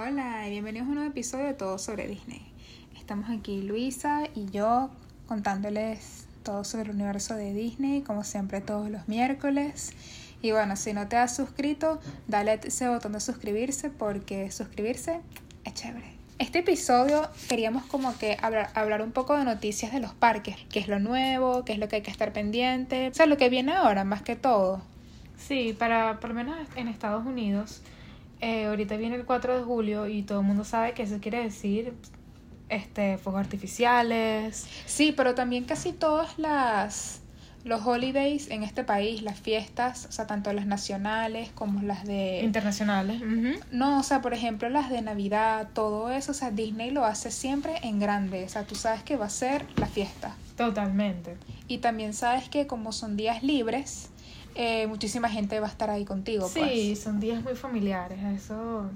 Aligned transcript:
Hola 0.00 0.46
y 0.46 0.50
bienvenidos 0.50 0.86
a 0.86 0.90
un 0.90 0.94
nuevo 0.94 1.10
episodio 1.10 1.46
de 1.46 1.54
Todo 1.54 1.76
sobre 1.76 2.06
Disney. 2.06 2.40
Estamos 2.96 3.28
aquí 3.30 3.62
Luisa 3.62 4.28
y 4.32 4.48
yo 4.48 4.90
contándoles 5.26 6.28
todo 6.44 6.62
sobre 6.62 6.84
el 6.84 6.90
universo 6.90 7.34
de 7.34 7.52
Disney, 7.52 8.02
como 8.02 8.22
siempre 8.22 8.60
todos 8.60 8.90
los 8.90 9.08
miércoles. 9.08 9.90
Y 10.40 10.52
bueno, 10.52 10.76
si 10.76 10.92
no 10.92 11.08
te 11.08 11.16
has 11.16 11.34
suscrito, 11.34 11.98
dale 12.28 12.60
ese 12.62 12.88
botón 12.88 13.10
de 13.10 13.18
suscribirse 13.18 13.90
porque 13.90 14.52
suscribirse 14.52 15.20
es 15.64 15.74
chévere. 15.74 16.12
Este 16.38 16.60
episodio 16.60 17.28
queríamos 17.48 17.84
como 17.86 18.16
que 18.18 18.36
hablar, 18.40 18.70
hablar 18.74 19.02
un 19.02 19.10
poco 19.10 19.36
de 19.36 19.44
noticias 19.44 19.90
de 19.90 19.98
los 19.98 20.14
parques, 20.14 20.54
qué 20.70 20.78
es 20.78 20.86
lo 20.86 21.00
nuevo, 21.00 21.64
qué 21.64 21.72
es 21.72 21.80
lo 21.80 21.88
que 21.88 21.96
hay 21.96 22.02
que 22.02 22.12
estar 22.12 22.32
pendiente, 22.32 23.08
o 23.08 23.14
sea, 23.14 23.26
lo 23.26 23.36
que 23.36 23.48
viene 23.48 23.72
ahora 23.72 24.04
más 24.04 24.22
que 24.22 24.36
todo. 24.36 24.80
Sí, 25.36 25.74
para 25.76 26.20
por 26.20 26.30
lo 26.30 26.36
menos 26.36 26.56
en 26.76 26.86
Estados 26.86 27.26
Unidos, 27.26 27.82
eh, 28.40 28.66
ahorita 28.66 28.96
viene 28.96 29.16
el 29.16 29.24
4 29.24 29.58
de 29.58 29.64
julio 29.64 30.06
y 30.06 30.22
todo 30.22 30.40
el 30.40 30.46
mundo 30.46 30.64
sabe 30.64 30.92
que 30.92 31.02
eso 31.02 31.18
quiere 31.20 31.42
decir 31.42 31.94
este 32.68 33.18
fuegos 33.18 33.40
artificiales. 33.40 34.66
Sí, 34.86 35.12
pero 35.16 35.34
también 35.34 35.64
casi 35.64 35.92
todas 35.92 36.38
las 36.38 37.22
los 37.64 37.84
holidays 37.84 38.50
en 38.50 38.62
este 38.62 38.84
país, 38.84 39.22
las 39.22 39.38
fiestas, 39.38 40.06
o 40.08 40.12
sea, 40.12 40.26
tanto 40.26 40.52
las 40.52 40.66
nacionales 40.66 41.50
como 41.54 41.82
las 41.82 42.04
de 42.04 42.40
internacionales. 42.42 43.20
No, 43.70 43.98
o 43.98 44.02
sea, 44.02 44.22
por 44.22 44.32
ejemplo, 44.32 44.68
las 44.68 44.90
de 44.90 45.02
Navidad, 45.02 45.68
todo 45.74 46.10
eso, 46.10 46.32
o 46.32 46.34
sea, 46.34 46.50
Disney 46.50 46.90
lo 46.90 47.04
hace 47.04 47.30
siempre 47.30 47.74
en 47.82 47.98
grande, 47.98 48.44
o 48.44 48.48
sea, 48.48 48.64
tú 48.64 48.74
sabes 48.74 49.02
que 49.02 49.16
va 49.16 49.26
a 49.26 49.30
ser 49.30 49.66
la 49.76 49.86
fiesta. 49.86 50.34
Totalmente. 50.56 51.36
Y 51.66 51.78
también 51.78 52.14
sabes 52.14 52.48
que 52.48 52.66
como 52.66 52.92
son 52.92 53.16
días 53.16 53.42
libres, 53.42 54.10
eh, 54.58 54.86
muchísima 54.88 55.30
gente 55.30 55.58
va 55.60 55.68
a 55.68 55.70
estar 55.70 55.88
ahí 55.88 56.04
contigo, 56.04 56.48
Sí, 56.48 56.60
pues. 56.90 57.00
son 57.00 57.20
días 57.20 57.42
muy 57.42 57.54
familiares, 57.54 58.18
eso. 58.36 58.90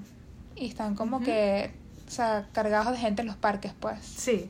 Y 0.55 0.67
están 0.67 0.93
como 0.95 1.21
que, 1.21 1.71
o 2.07 2.11
sea, 2.11 2.47
cargados 2.51 2.91
de 2.91 2.97
gente 2.99 3.21
en 3.21 3.27
los 3.27 3.37
parques, 3.37 3.71
pues. 3.79 3.99
Sí. 4.05 4.49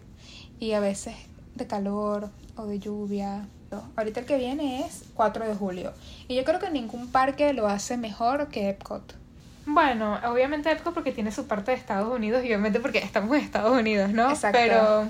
Y 0.59 0.73
a 0.73 0.79
veces 0.79 1.15
de 1.55 1.67
calor 1.67 2.29
o 2.57 2.65
de 2.65 2.79
lluvia. 2.79 3.47
Ahorita 3.95 4.19
el 4.19 4.25
que 4.25 4.37
viene 4.37 4.85
es 4.85 5.03
4 5.15 5.45
de 5.47 5.55
julio. 5.55 5.93
Y 6.27 6.35
yo 6.35 6.43
creo 6.43 6.59
que 6.59 6.69
ningún 6.69 7.07
parque 7.07 7.53
lo 7.53 7.67
hace 7.67 7.95
mejor 7.97 8.49
que 8.49 8.69
Epcot. 8.69 9.15
Bueno, 9.65 10.19
obviamente 10.29 10.69
Epcot 10.71 10.93
porque 10.93 11.11
tiene 11.11 11.31
su 11.31 11.45
parte 11.47 11.71
de 11.71 11.77
Estados 11.77 12.13
Unidos 12.13 12.43
y 12.43 12.47
obviamente 12.47 12.79
porque 12.79 12.99
estamos 12.99 13.35
en 13.37 13.43
Estados 13.43 13.71
Unidos, 13.79 14.11
¿no? 14.11 14.29
Exacto. 14.29 14.59
Pero 14.61 15.07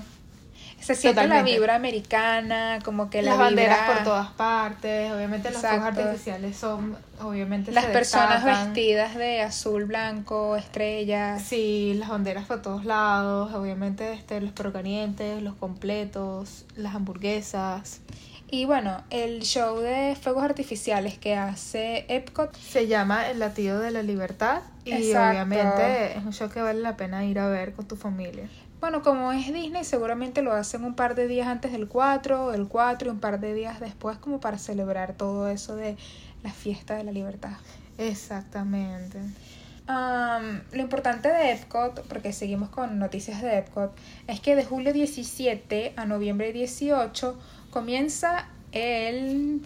Se 0.84 0.94
siente 0.94 1.26
la 1.26 1.42
vibra 1.42 1.74
americana, 1.76 2.78
como 2.84 3.08
que 3.10 3.22
la 3.22 3.30
las 3.30 3.38
banderas 3.38 3.78
vibra- 3.80 3.94
por 3.94 4.04
todas 4.04 4.28
partes, 4.32 5.10
obviamente 5.12 5.50
los 5.50 5.60
fuegos 5.60 5.84
artificiales 5.86 6.56
son, 6.56 6.96
obviamente 7.22 7.72
Las 7.72 7.84
se 7.86 7.90
personas 7.90 8.44
destacan. 8.44 8.74
vestidas 8.74 9.14
de 9.14 9.40
azul, 9.40 9.84
blanco, 9.86 10.56
estrellas. 10.56 11.42
Sí, 11.42 11.94
las 11.98 12.08
banderas 12.10 12.44
por 12.44 12.60
todos 12.60 12.84
lados, 12.84 13.54
obviamente 13.54 14.12
este, 14.12 14.40
los 14.40 14.52
perocalientes, 14.52 15.42
los 15.42 15.54
completos, 15.54 16.66
las 16.76 16.94
hamburguesas. 16.94 18.00
Y 18.50 18.66
bueno, 18.66 19.02
el 19.10 19.40
show 19.42 19.78
de 19.80 20.16
fuegos 20.20 20.44
artificiales 20.44 21.18
que 21.18 21.34
hace 21.34 22.04
Epcot, 22.08 22.54
Se 22.56 22.86
llama 22.86 23.28
El 23.30 23.38
latido 23.40 23.80
de 23.80 23.90
la 23.90 24.02
libertad 24.02 24.60
y 24.84 24.92
Exacto. 24.92 25.30
obviamente 25.30 26.18
es 26.18 26.24
un 26.24 26.32
show 26.32 26.48
que 26.50 26.60
vale 26.60 26.80
la 26.80 26.96
pena 26.96 27.24
ir 27.24 27.38
a 27.40 27.48
ver 27.48 27.72
con 27.72 27.88
tu 27.88 27.96
familia. 27.96 28.48
Bueno, 28.84 29.02
como 29.02 29.32
es 29.32 29.50
Disney, 29.50 29.82
seguramente 29.82 30.42
lo 30.42 30.52
hacen 30.52 30.84
un 30.84 30.92
par 30.94 31.14
de 31.14 31.26
días 31.26 31.46
antes 31.46 31.72
del 31.72 31.88
4, 31.88 32.52
el 32.52 32.68
4 32.68 33.08
y 33.08 33.10
un 33.10 33.18
par 33.18 33.40
de 33.40 33.54
días 33.54 33.80
después 33.80 34.18
como 34.18 34.40
para 34.40 34.58
celebrar 34.58 35.14
todo 35.14 35.48
eso 35.48 35.74
de 35.74 35.96
la 36.42 36.52
fiesta 36.52 36.94
de 36.94 37.04
la 37.04 37.10
libertad. 37.10 37.52
Exactamente. 37.96 39.20
Am, 39.86 40.60
lo 40.72 40.82
importante 40.82 41.30
de 41.30 41.52
Epcot, 41.52 42.06
porque 42.08 42.34
seguimos 42.34 42.68
con 42.68 42.98
noticias 42.98 43.40
de 43.40 43.56
Epcot, 43.56 43.96
es 44.26 44.40
que 44.40 44.54
de 44.54 44.66
julio 44.66 44.92
17 44.92 45.94
a 45.96 46.04
noviembre 46.04 46.52
18 46.52 47.38
comienza 47.70 48.48
el... 48.72 49.62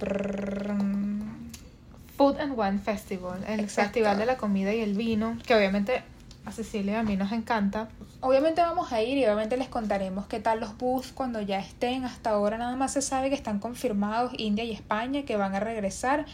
Food 2.16 2.38
and 2.38 2.56
Wine 2.56 2.78
Festival, 2.78 3.42
el 3.48 3.58
Exacto. 3.58 3.94
festival 3.94 4.16
de 4.16 4.26
la 4.26 4.36
comida 4.36 4.72
y 4.72 4.80
el 4.80 4.94
vino, 4.94 5.36
que 5.44 5.56
obviamente 5.56 6.04
a 6.48 6.53
Cecilia 6.53 6.94
y 6.94 6.97
a 6.97 7.03
mí 7.03 7.16
nos 7.16 7.32
encanta. 7.32 7.88
Obviamente 8.20 8.60
vamos 8.60 8.92
a 8.92 9.00
ir 9.03 9.16
y 9.16 9.25
obviamente 9.25 9.56
les 9.56 9.69
contaremos 9.69 10.26
qué 10.26 10.41
tal 10.41 10.60
los 10.60 10.76
booths 10.76 11.12
cuando 11.12 11.41
ya 11.41 11.59
estén. 11.60 12.04
Hasta 12.04 12.31
ahora 12.31 12.59
nada 12.59 12.75
más 12.76 12.92
se 12.92 13.03
sabe 13.03 13.28
que 13.28 13.36
están 13.36 13.59
confirmados 13.60 14.32
India 14.36 14.64
y 14.64 14.72
España 14.72 15.22
que 15.22 15.37
van 15.37 15.54
a 15.54 15.60
regresar, 15.60 16.26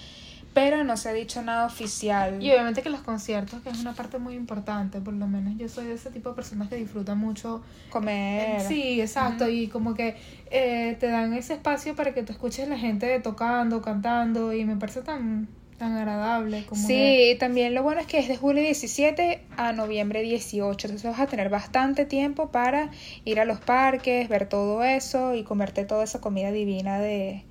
pero 0.55 0.85
no 0.85 0.97
se 0.97 1.09
ha 1.09 1.13
dicho 1.13 1.43
nada 1.43 1.67
oficial. 1.67 2.43
Y 2.43 2.51
obviamente 2.53 2.81
que 2.81 2.91
los 2.91 3.01
conciertos, 3.01 3.61
que 3.63 3.71
es 3.71 3.81
una 3.81 3.93
parte 3.93 4.19
muy 4.19 4.35
importante, 4.35 5.01
por 5.01 5.13
lo 5.15 5.27
menos 5.27 5.59
yo 5.59 5.69
soy 5.69 5.87
de 5.87 5.95
ese 5.95 6.11
tipo 6.11 6.31
de 6.31 6.37
personas 6.37 6.69
que 6.69 6.77
disfrutan 6.77 7.19
mucho 7.19 7.63
Comer. 7.91 8.61
Sí, 8.61 9.01
exacto, 9.01 9.49
y 9.49 9.67
como 9.69 9.95
que 9.95 10.17
eh, 10.51 10.97
te 11.01 11.09
dan 11.09 11.35
ese 11.35 11.55
espacio 11.55 11.97
para 11.97 12.15
que 12.15 12.23
tú 12.23 12.33
escuches 12.33 12.69
la 12.69 12.79
gente 12.79 13.19
tocando, 13.21 13.83
cantando, 13.83 14.53
y 14.53 14.65
me 14.65 14.77
parece 14.77 15.03
tan, 15.03 15.49
tan 15.84 15.97
agradable. 15.99 16.65
Como 16.65 16.87
Sí, 16.87 17.33
y 17.33 17.34
también 17.37 17.75
lo 17.75 17.83
bueno 17.83 18.00
es 18.00 18.06
que 18.06 18.19
es 18.19 18.28
de 18.28 18.37
julio 18.37 18.62
17 18.62 19.41
a 19.56 19.72
noviembre 19.72 20.22
18, 20.22 20.87
entonces 20.87 21.11
vas 21.11 21.21
a 21.21 21.27
tener 21.27 21.50
bastante 21.50 22.06
tiempo 22.06 22.49
para 22.49 22.91
ir 23.25 23.39
a 23.39 23.45
los 23.45 23.61
parques, 23.61 24.28
ver 24.28 24.49
todo 24.49 24.83
eso 24.83 25.34
y 25.34 25.44
comerte 25.44 25.84
toda 25.84 26.05
esa 26.05 26.21
comida 26.21 26.50
divina 26.53 26.99
de 26.99 27.44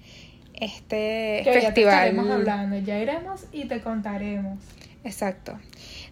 este 0.53 1.41
que 1.43 1.45
ya 1.45 1.53
te 1.53 1.61
festival. 1.61 1.93
estaremos 1.93 2.29
hablando, 2.29 2.77
ya 2.79 2.99
iremos 2.99 3.45
y 3.51 3.65
te 3.65 3.81
contaremos. 3.81 4.57
Exacto. 5.03 5.59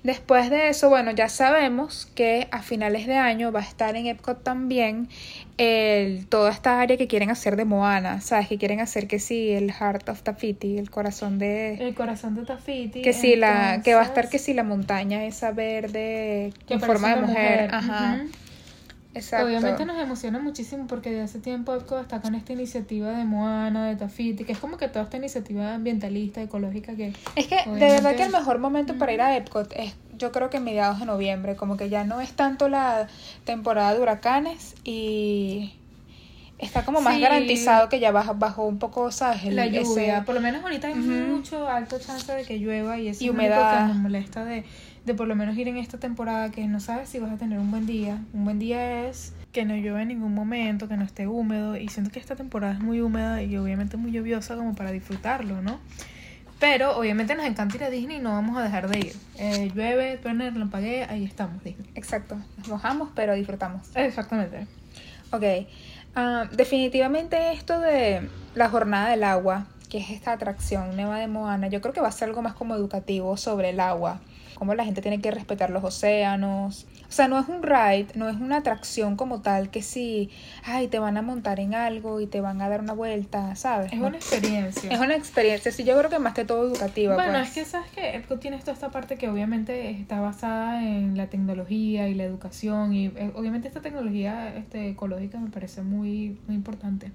Después 0.04 0.50
de 0.50 0.70
eso, 0.70 0.90
bueno, 0.90 1.12
ya 1.12 1.30
sabemos 1.30 2.08
que 2.16 2.48
a 2.50 2.64
finales 2.64 3.06
de 3.06 3.18
año 3.18 3.52
va 3.52 3.60
a 3.60 3.64
estar 3.64 3.96
en 3.96 4.08
Epcot 4.08 4.42
también 4.42 5.10
el, 5.58 6.26
toda 6.26 6.50
esta 6.50 6.82
área 6.82 6.98
que 6.98 7.08
quieren 7.08 7.30
hacer 7.30 7.56
de 7.56 7.66
Moana, 7.66 8.20
¿sabes? 8.20 8.48
Que 8.48 8.58
quieren 8.58 8.80
hacer 8.80 9.08
que 9.08 9.20
sí, 9.20 9.52
el 9.52 9.72
Heart 9.72 10.10
of 10.10 10.24
Tafiti, 10.24 10.80
el 10.80 10.90
corazón 10.90 11.38
de... 11.38 11.76
El 11.76 11.94
corazón 11.94 12.34
de 12.34 12.46
Tafiti. 12.46 13.04
Que 13.04 13.14
sí, 13.14 13.36
la, 13.36 13.82
que 13.84 13.94
va 13.94 14.02
a 14.02 14.06
estar 14.06 14.28
que 14.28 14.40
sí, 14.40 14.56
la 14.56 14.64
montaña 14.64 15.24
esa 15.26 15.52
verde 15.52 16.52
que 16.66 16.74
en 16.74 16.82
forma 16.82 17.16
de 17.16 17.22
mujer. 17.22 17.70
Ajá. 17.72 18.26
Exacto. 19.14 19.46
Obviamente 19.48 19.86
nos 19.86 19.98
emociona 20.02 20.40
muchísimo 20.40 20.88
porque 20.88 21.12
de 21.12 21.22
hace 21.22 21.40
tiempo 21.40 21.76
Epcot 21.76 22.02
está 22.02 22.22
con 22.22 22.34
esta 22.34 22.54
iniciativa 22.54 23.10
de 23.12 23.26
Moana, 23.26 23.88
de 23.88 23.96
Tafiti, 23.98 24.46
que 24.46 24.54
es 24.54 24.58
como 24.58 24.78
que 24.78 24.88
toda 24.88 25.04
esta 25.04 25.18
iniciativa 25.18 25.74
ambientalista, 25.74 26.42
ecológica 26.42 26.96
que... 26.96 27.14
Es 27.36 27.48
que 27.48 27.56
de 27.66 27.80
verdad 27.80 28.16
que 28.16 28.24
el 28.24 28.32
mejor 28.32 28.60
momento 28.60 28.98
para 28.98 29.12
ir 29.14 29.22
a 29.22 29.36
Epcot 29.36 29.74
es 29.76 29.94
yo 30.18 30.32
creo 30.32 30.50
que 30.50 30.60
mediados 30.60 31.00
de 31.00 31.06
noviembre, 31.08 31.56
como 31.56 31.78
que 31.78 31.90
ya 31.90 32.04
no 32.04 32.22
es 32.22 32.32
tanto 32.34 32.70
la 32.70 33.08
temporada 33.44 33.94
de 33.94 34.00
huracanes 34.02 34.76
y 34.84 35.74
está 36.60 36.86
como 36.86 37.02
más 37.02 37.16
Sí. 37.16 37.22
garantizado 37.22 37.90
que 37.90 38.00
ya 38.00 38.12
baja, 38.12 38.34
bajó 38.34 38.66
un 38.66 38.78
poco, 38.78 39.12
¿sabes? 39.12 39.44
El- 39.46 39.56
la 39.56 39.66
lluvia, 39.66 40.18
ese- 40.18 40.26
por 40.26 40.36
lo 40.36 40.42
menos 40.42 40.62
ahorita 40.64 40.88
hay 40.90 40.94
mucho 40.96 41.68
alto 41.68 41.98
chance 42.00 42.32
de 42.32 42.44
que 42.46 42.60
llueva 42.60 43.00
y 43.00 43.08
eso 43.08 43.24
Y 43.24 43.28
es 43.28 43.34
lo 43.34 43.40
humedad. 43.40 43.88
que 43.88 43.94
nos 43.94 43.98
molesta 44.04 44.46
de, 44.46 44.64
de 45.06 45.14
por 45.16 45.28
lo 45.28 45.36
menos 45.36 45.58
ir 45.58 45.68
en 45.68 45.78
esta 45.78 45.98
temporada 45.98 46.52
que 46.52 46.68
no 46.68 46.80
sabes 46.80 47.10
si 47.10 47.20
vas 47.20 47.32
a 47.32 47.38
tener 47.38 47.60
un 47.60 47.72
buen 47.72 47.86
día. 47.86 48.20
Un 48.34 48.46
buen 48.46 48.60
día 48.60 49.08
es 49.08 49.34
que 49.52 49.66
no 49.66 49.76
llueve 49.76 50.04
en 50.04 50.10
ningún 50.10 50.34
momento, 50.34 50.88
que 50.88 50.98
no 50.98 51.04
esté 51.04 51.28
húmedo 51.28 51.76
y 51.76 51.88
siento 51.90 52.12
que 52.12 52.20
esta 52.20 52.36
temporada 52.36 52.74
es 52.74 52.80
muy 52.80 53.02
húmeda 53.02 53.42
y 53.42 53.58
obviamente 53.58 53.98
muy 53.98 54.12
lluviosa 54.12 54.56
como 54.56 54.76
para 54.76 54.92
disfrutarlo, 54.92 55.62
¿no? 55.62 55.80
Pero 56.60 56.96
obviamente 56.96 57.34
nos 57.34 57.46
encanta 57.46 57.76
ir 57.76 57.84
a 57.84 57.90
Disney 57.90 58.18
y 58.18 58.20
no 58.20 58.30
vamos 58.30 58.56
a 58.56 58.62
dejar 58.62 58.88
de 58.88 59.00
ir. 59.00 59.16
Eh, 59.40 59.72
llueve, 59.74 60.18
truena, 60.18 60.50
relampaguea, 60.50 61.10
ahí 61.10 61.26
estamos, 61.26 61.64
Disney. 61.64 61.90
Exacto, 61.96 62.38
nos 62.58 62.68
mojamos 62.68 63.10
pero 63.16 63.34
disfrutamos. 63.34 63.88
Exactamente. 63.96 64.68
Ok, 65.32 65.44
ah, 66.16 66.46
definitivamente 66.52 67.54
esto 67.54 67.80
de 67.80 68.30
la 68.54 68.70
jornada 68.70 69.10
del 69.10 69.24
agua, 69.24 69.66
que 69.90 69.98
es 69.98 70.12
esta 70.12 70.34
atracción 70.34 70.96
nueva 70.96 71.18
de 71.18 71.28
Moana, 71.28 71.68
yo 71.68 71.82
creo 71.82 71.94
que 71.94 72.02
va 72.02 72.10
a 72.10 72.12
ser 72.12 72.30
algo 72.30 72.42
más 72.42 72.54
como 72.54 72.76
educativo 72.76 73.36
sobre 73.38 73.72
el 73.72 73.80
agua, 73.80 74.22
cómo 74.62 74.76
la 74.76 74.86
gente 74.86 75.02
tiene 75.02 75.20
que 75.20 75.32
respetar 75.32 75.72
los 75.72 75.84
océanos. 75.84 76.86
O 77.10 77.12
sea, 77.12 77.28
no 77.28 77.40
es 77.40 77.48
un 77.48 77.64
ride, 77.64 78.06
no 78.14 78.30
es 78.30 78.36
una 78.36 78.58
atracción 78.58 79.16
como 79.16 79.42
tal 79.42 79.72
que 79.72 79.82
si, 79.82 80.30
ay, 80.64 80.88
te 80.88 81.00
van 81.00 81.18
a 81.18 81.24
montar 81.24 81.60
en 81.60 81.74
algo 81.74 82.22
y 82.22 82.28
te 82.28 82.42
van 82.42 82.62
a 82.62 82.70
dar 82.70 82.82
una 82.82 82.94
vuelta, 82.94 83.56
¿sabes? 83.56 83.92
Es 83.92 84.00
una 84.00 84.18
experiencia. 84.18 84.92
Es 84.92 85.00
una 85.00 85.16
experiencia, 85.16 85.72
sí, 85.72 85.84
yo 85.84 85.98
creo 85.98 86.12
que 86.12 86.20
más 86.20 86.36
que 86.36 86.46
todo 86.46 86.68
educativa. 86.68 87.16
Bueno, 87.16 87.40
pues. 87.40 87.48
es 87.48 87.54
que 87.56 87.66
sabes 87.66 87.90
que 87.90 88.16
Epcot 88.16 88.40
tiene 88.40 88.60
toda 88.60 88.74
esta 88.74 88.92
parte 88.92 89.16
que 89.16 89.30
obviamente 89.30 89.90
está 89.90 90.20
basada 90.20 90.84
en 90.84 91.18
la 91.18 91.26
tecnología 91.26 92.08
y 92.08 92.14
la 92.14 92.26
educación 92.26 92.94
y 92.94 93.08
eh, 93.08 93.32
obviamente 93.34 93.68
esta 93.68 93.82
tecnología 93.82 94.54
este, 94.56 94.90
ecológica 94.90 95.40
me 95.40 95.50
parece 95.50 95.82
muy, 95.82 96.38
muy 96.46 96.56
importante. 96.56 97.12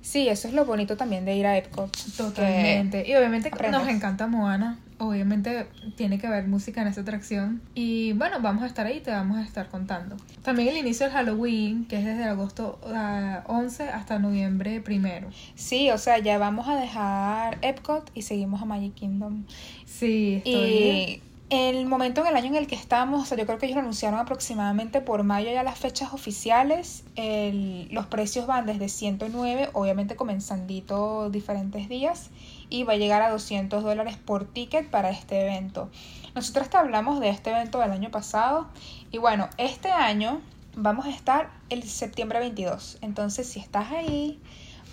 Sí, 0.00 0.30
eso 0.30 0.48
es 0.48 0.54
lo 0.54 0.64
bonito 0.64 0.96
también 0.96 1.26
de 1.26 1.36
ir 1.36 1.46
a 1.46 1.58
Epcot. 1.58 1.94
Totalmente. 2.16 3.06
Y 3.06 3.14
obviamente 3.16 3.48
aprendes. 3.52 3.82
nos 3.82 3.90
encanta 3.90 4.26
Moana. 4.26 4.78
Obviamente 4.98 5.66
tiene 5.96 6.18
que 6.18 6.26
haber 6.26 6.48
música 6.48 6.80
en 6.80 6.88
esta 6.88 7.02
atracción. 7.02 7.60
Y 7.74 8.12
bueno, 8.14 8.40
vamos 8.40 8.62
a 8.62 8.66
estar 8.66 8.86
ahí 8.86 9.00
te 9.00 9.10
vamos 9.10 9.36
a 9.36 9.42
estar 9.42 9.68
contando. 9.68 10.16
También 10.42 10.68
el 10.68 10.78
inicio 10.78 11.04
del 11.06 11.14
Halloween, 11.14 11.84
que 11.86 11.98
es 11.98 12.04
desde 12.06 12.24
agosto 12.24 12.78
ah, 12.86 13.42
11 13.46 13.90
hasta 13.90 14.18
noviembre 14.18 14.80
primero. 14.80 15.28
Sí, 15.54 15.90
o 15.90 15.98
sea, 15.98 16.18
ya 16.18 16.38
vamos 16.38 16.66
a 16.68 16.76
dejar 16.80 17.58
Epcot 17.60 18.10
y 18.14 18.22
seguimos 18.22 18.62
a 18.62 18.64
Magic 18.64 18.94
Kingdom. 18.94 19.44
Sí, 19.84 20.36
estoy 20.36 20.52
Y 20.52 21.22
el 21.50 21.86
momento 21.86 22.22
en 22.22 22.26
el 22.28 22.34
año 22.36 22.46
en 22.48 22.56
el 22.56 22.66
que 22.66 22.74
estamos, 22.74 23.22
o 23.22 23.24
sea, 23.26 23.36
yo 23.38 23.46
creo 23.46 23.58
que 23.58 23.66
ellos 23.66 23.76
lo 23.76 23.82
anunciaron 23.82 24.18
aproximadamente 24.18 25.00
por 25.00 25.22
mayo 25.22 25.50
ya 25.52 25.62
las 25.62 25.78
fechas 25.78 26.12
oficiales. 26.12 27.04
El- 27.16 27.88
los 27.92 28.06
precios 28.06 28.46
van 28.46 28.66
desde 28.66 28.88
109, 28.88 29.68
obviamente 29.74 30.16
comenzandito 30.16 31.30
diferentes 31.30 31.88
días, 31.88 32.30
y 32.68 32.84
va 32.84 32.94
a 32.94 32.96
llegar 32.96 33.22
a 33.22 33.30
200 33.30 33.82
dólares 33.82 34.16
por 34.16 34.44
ticket 34.46 34.88
para 34.90 35.10
este 35.10 35.42
evento. 35.42 35.90
Nosotros 36.34 36.68
te 36.68 36.76
hablamos 36.76 37.20
de 37.20 37.30
este 37.30 37.50
evento 37.50 37.78
del 37.78 37.92
año 37.92 38.10
pasado, 38.10 38.68
y 39.10 39.18
bueno, 39.18 39.48
este 39.58 39.90
año 39.90 40.40
vamos 40.74 41.06
a 41.06 41.10
estar 41.10 41.50
el 41.70 41.82
septiembre 41.84 42.38
22. 42.40 42.98
Entonces, 43.00 43.48
si 43.48 43.60
estás 43.60 43.90
ahí, 43.92 44.38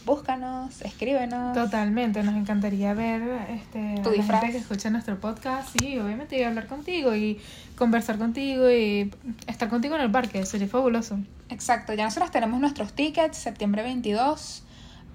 búscanos, 0.06 0.82
escríbenos. 0.82 1.54
Totalmente, 1.54 2.24
nos 2.24 2.36
encantaría 2.36 2.94
ver 2.94 3.22
este, 3.50 3.96
Tu 4.02 4.10
la 4.10 4.16
disfraz. 4.16 4.42
gente 4.42 4.56
que 4.58 4.62
escucha 4.62 4.90
nuestro 4.90 5.20
podcast, 5.20 5.70
sí, 5.78 5.98
obviamente, 6.00 6.40
y 6.40 6.44
hablar 6.44 6.68
contigo 6.68 7.16
y 7.16 7.40
conversar 7.78 8.18
contigo 8.18 8.70
y 8.72 9.12
estar 9.48 9.70
contigo 9.70 9.96
en 9.96 10.02
el 10.02 10.12
parque, 10.12 10.46
sería 10.46 10.68
fabuloso. 10.68 11.18
Exacto, 11.50 11.94
ya 11.94 12.06
nosotros 12.06 12.32
tenemos 12.32 12.60
nuestros 12.60 12.94
tickets, 12.94 13.38
septiembre 13.38 13.84
22. 13.84 14.64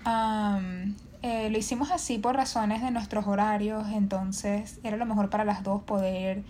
Am, 0.05 0.95
eh, 1.23 1.51
lo 1.51 1.59
hicimos 1.59 1.91
así 1.91 2.19
por 2.19 2.37
razones 2.37 2.83
de 2.83 2.91
nuestros 2.91 3.27
horarios, 3.27 3.87
entonces 3.93 4.81
era 4.85 4.97
lo 4.97 5.07
mejor 5.07 5.31
para 5.31 5.45
las 5.45 5.63
dos 5.63 5.83
poder 5.83 6.43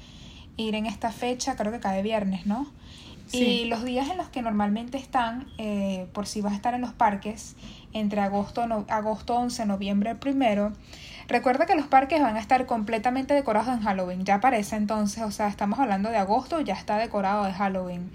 ir 0.57 0.75
en 0.75 0.87
esta 0.87 1.13
fecha, 1.13 1.57
creo 1.57 1.73
que 1.73 1.81
cae 1.81 2.03
viernes, 2.03 2.47
¿no? 2.47 2.67
Sí. 3.27 3.39
Y 3.45 3.65
los 3.67 3.85
días 3.85 4.09
en 4.09 4.17
los 4.17 4.29
que 4.31 4.41
normalmente 4.41 4.97
están, 4.97 5.47
eh, 5.59 6.07
por 6.15 6.27
si 6.27 6.41
vas 6.41 6.53
a 6.55 6.57
estar 6.57 6.75
en 6.75 6.81
los 6.81 6.93
parques, 6.93 7.57
entre 7.93 8.21
agosto, 8.21 8.67
no- 8.67 8.87
agosto 8.89 9.37
11, 9.37 9.67
noviembre 9.67 10.15
primero, 10.15 10.73
recuerda 11.29 11.67
que 11.67 11.75
los 11.75 11.87
parques 11.87 12.23
van 12.23 12.37
a 12.37 12.41
estar 12.41 12.65
completamente 12.65 13.35
decorados 13.35 13.69
en 13.69 13.81
Halloween, 13.83 14.25
ya 14.25 14.41
para 14.41 14.57
ese 14.57 14.77
entonces, 14.77 15.23
o 15.25 15.31
sea, 15.31 15.49
estamos 15.49 15.79
hablando 15.79 16.09
de 16.09 16.17
agosto, 16.17 16.61
ya 16.61 16.75
está 16.75 16.97
decorado 16.97 17.45
de 17.45 17.53
Halloween. 17.53 18.11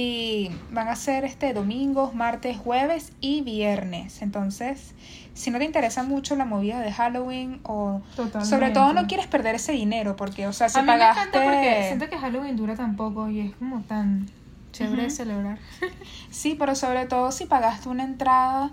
Y 0.00 0.50
van 0.70 0.86
a 0.86 0.94
ser 0.94 1.24
este 1.24 1.52
domingos, 1.52 2.14
martes, 2.14 2.56
jueves 2.56 3.12
y 3.20 3.40
viernes. 3.42 4.22
Entonces, 4.22 4.94
si 5.34 5.50
no 5.50 5.58
te 5.58 5.64
interesa 5.64 6.04
mucho 6.04 6.36
la 6.36 6.44
movida 6.44 6.78
de 6.80 6.92
Halloween 6.92 7.60
o 7.64 8.00
Totalmente. 8.14 8.48
sobre 8.48 8.70
todo 8.70 8.92
no 8.92 9.08
quieres 9.08 9.26
perder 9.26 9.56
ese 9.56 9.72
dinero 9.72 10.14
porque, 10.14 10.46
o 10.46 10.52
sea, 10.52 10.68
si 10.68 10.78
a 10.78 10.82
mí 10.82 10.86
pagaste 10.86 11.20
me 11.20 11.26
encanta 11.38 11.50
porque 11.50 11.84
siento 11.88 12.08
que 12.08 12.16
Halloween 12.16 12.56
dura 12.56 12.76
tan 12.76 12.94
poco 12.94 13.28
y 13.28 13.40
es 13.40 13.56
como 13.56 13.80
tan 13.82 14.26
chévere 14.72 15.06
Ujú. 15.06 15.14
celebrar. 15.16 15.58
Sí, 16.30 16.54
pero 16.58 16.74
sobre 16.76 17.06
todo 17.06 17.32
si 17.32 17.46
pagaste 17.46 17.88
una 17.88 18.04
entrada 18.04 18.70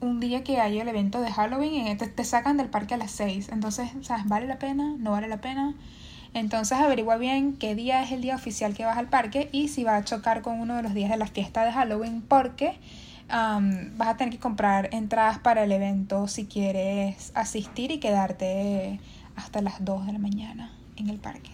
un 0.00 0.20
día 0.20 0.44
que 0.44 0.60
hay 0.60 0.78
el 0.78 0.86
evento 0.88 1.20
de 1.20 1.32
Halloween 1.32 1.88
y 1.88 1.96
te, 1.96 2.06
te 2.06 2.24
sacan 2.24 2.56
del 2.58 2.68
parque 2.68 2.94
a 2.94 2.96
las 2.98 3.10
6. 3.10 3.48
Entonces, 3.48 3.90
¿sabes? 4.02 4.26
¿Vale 4.28 4.46
la 4.46 4.58
pena? 4.58 4.94
¿No 4.98 5.10
vale 5.12 5.26
la 5.26 5.40
pena? 5.40 5.74
Entonces 6.32 6.78
averigua 6.78 7.16
bien 7.16 7.54
qué 7.56 7.74
día 7.74 8.02
es 8.02 8.12
el 8.12 8.22
día 8.22 8.36
oficial 8.36 8.74
que 8.74 8.84
vas 8.84 8.96
al 8.96 9.08
parque 9.08 9.48
y 9.52 9.68
si 9.68 9.84
va 9.84 9.96
a 9.96 10.04
chocar 10.04 10.42
con 10.42 10.60
uno 10.60 10.76
de 10.76 10.82
los 10.82 10.94
días 10.94 11.10
de 11.10 11.16
la 11.16 11.26
fiesta 11.26 11.64
de 11.64 11.72
Halloween 11.72 12.22
porque 12.22 12.74
am, 13.28 13.96
vas 13.98 14.08
a 14.08 14.16
tener 14.16 14.32
que 14.32 14.38
comprar 14.38 14.90
entradas 14.92 15.38
para 15.38 15.64
el 15.64 15.72
evento 15.72 16.28
si 16.28 16.46
quieres 16.46 17.32
asistir 17.34 17.90
y 17.90 17.98
quedarte 17.98 19.00
hasta 19.34 19.60
las 19.60 19.84
2 19.84 20.06
de 20.06 20.12
la 20.12 20.18
mañana 20.18 20.70
en 20.96 21.08
el 21.08 21.18
parque. 21.18 21.50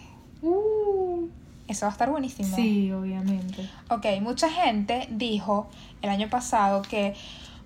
Eso 1.67 1.85
va 1.85 1.89
a 1.89 1.91
estar 1.91 2.09
buenísimo. 2.09 2.55
Sí, 2.55 2.91
obviamente. 2.91 3.69
Ok, 3.89 4.05
mucha 4.21 4.49
gente 4.49 5.07
dijo 5.11 5.67
el 6.01 6.09
año 6.09 6.29
pasado 6.29 6.81
que, 6.81 7.13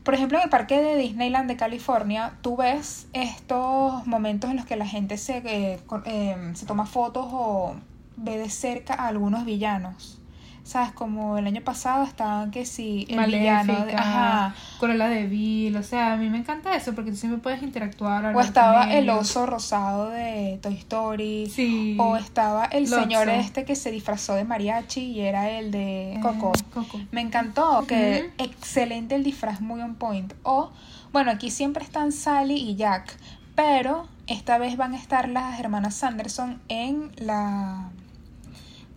por 0.04 0.14
ejemplo, 0.14 0.38
en 0.38 0.46
el 0.46 0.50
parque 0.50 0.82
de 0.82 0.96
Disneyland 0.96 1.48
de 1.50 1.58
California, 1.58 2.34
tú 2.42 2.58
ves 2.58 3.08
estos 3.14 4.06
momentos 4.08 4.50
en 4.50 4.58
los 4.58 4.66
que 4.66 4.76
la 4.76 4.88
gente 4.88 5.18
se, 5.18 5.38
eh, 5.38 5.80
eh, 6.06 6.52
se 6.56 6.66
toma 6.66 6.86
fotos 6.86 7.28
o 7.30 7.76
ve 8.18 8.38
de 8.38 8.50
cerca 8.50 8.96
a 8.96 9.08
algunos 9.08 9.46
villanos. 9.46 10.21
¿Sabes? 10.64 10.92
Como 10.92 11.38
el 11.40 11.48
año 11.48 11.62
pasado 11.62 12.04
estaban 12.04 12.52
que 12.52 12.66
sí, 12.66 13.08
el 13.10 13.26
villano. 13.26 13.74
de- 13.74 13.80
Maléfica, 13.80 14.00
ajá. 14.02 14.56
Cruella 14.80 15.08
de 15.08 15.26
Vil, 15.26 15.76
o 15.76 15.84
sea, 15.84 16.14
a 16.14 16.18
mí 16.18 16.30
me 16.30 16.38
encanta 16.38 16.76
eso 16.76 16.94
porque 16.94 17.10
tú 17.12 17.18
siempre 17.18 17.42
puedes 17.42 17.62
interactuar. 17.64 18.34
O 18.36 18.40
estaba 18.40 18.84
con 18.84 18.92
el 18.92 19.10
oso 19.10 19.46
rosado 19.48 20.10
de 20.12 20.60
Toy 20.62 20.76
Story. 20.76 21.50
Sí. 21.50 21.98
O 22.00 22.16
estaba 22.16 22.66
el 22.66 22.84
Lotso. 22.84 23.02
señor 23.02 23.28
este 23.30 23.66
que 23.66 23.76
se 23.76 23.90
disfrazó 23.92 24.36
de 24.36 24.44
mariachi 24.44 25.02
y 25.02 25.22
era 25.22 25.50
el 25.50 25.72
de 25.72 26.20
Coco. 26.22 26.52
Eh, 26.56 26.64
Coco. 26.74 27.00
Me 27.12 27.22
encantó, 27.22 27.86
que 27.88 28.30
excelente 28.38 29.16
el 29.16 29.24
disfraz, 29.24 29.62
muy 29.62 29.82
on 29.82 29.96
point. 29.96 30.32
O, 30.44 30.70
bueno, 31.12 31.32
aquí 31.32 31.50
siempre 31.50 31.84
están 31.84 32.12
Sally 32.12 32.56
y 32.56 32.76
Jack, 32.76 33.18
pero 33.56 34.08
esta 34.28 34.58
vez 34.60 34.78
van 34.78 34.94
a 34.94 34.98
estar 34.98 35.28
las 35.28 35.60
hermanas 35.60 35.96
Sanderson 35.96 36.62
en 36.70 37.12
la, 37.18 37.90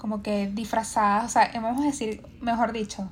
como 0.04 0.22
que 0.22 0.48
disfrazadas, 0.52 1.24
o 1.24 1.28
sea, 1.30 1.50
vamos 1.54 1.82
a 1.82 1.86
decir, 1.86 2.20
mejor 2.42 2.74
dicho, 2.74 3.08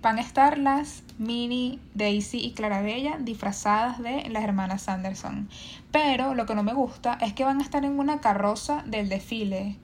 van 0.00 0.18
a 0.18 0.22
estar 0.22 0.58
las 0.58 1.04
Minnie, 1.16 1.78
Daisy 1.94 2.38
y 2.38 2.50
Clarabella 2.50 3.16
disfrazadas 3.20 4.02
de 4.02 4.28
las 4.28 4.42
hermanas 4.42 4.82
Sanderson. 4.82 5.48
Pero 5.92 6.34
lo 6.34 6.44
que 6.44 6.56
no 6.56 6.64
me 6.64 6.72
gusta 6.74 7.16
es 7.20 7.32
que 7.32 7.44
van 7.44 7.60
a 7.60 7.62
estar 7.62 7.84
en 7.84 7.96
una 7.96 8.20
carroza 8.20 8.82
del 8.86 9.08
desfile. 9.08 9.76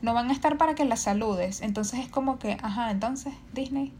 No 0.00 0.14
van 0.14 0.30
a 0.30 0.32
estar 0.32 0.56
para 0.56 0.74
que 0.74 0.86
las 0.86 1.00
saludes. 1.00 1.60
Entonces 1.60 2.00
es 2.00 2.08
como 2.08 2.38
que, 2.38 2.56
ajá, 2.62 2.90
entonces 2.90 3.34
Disney. 3.52 3.92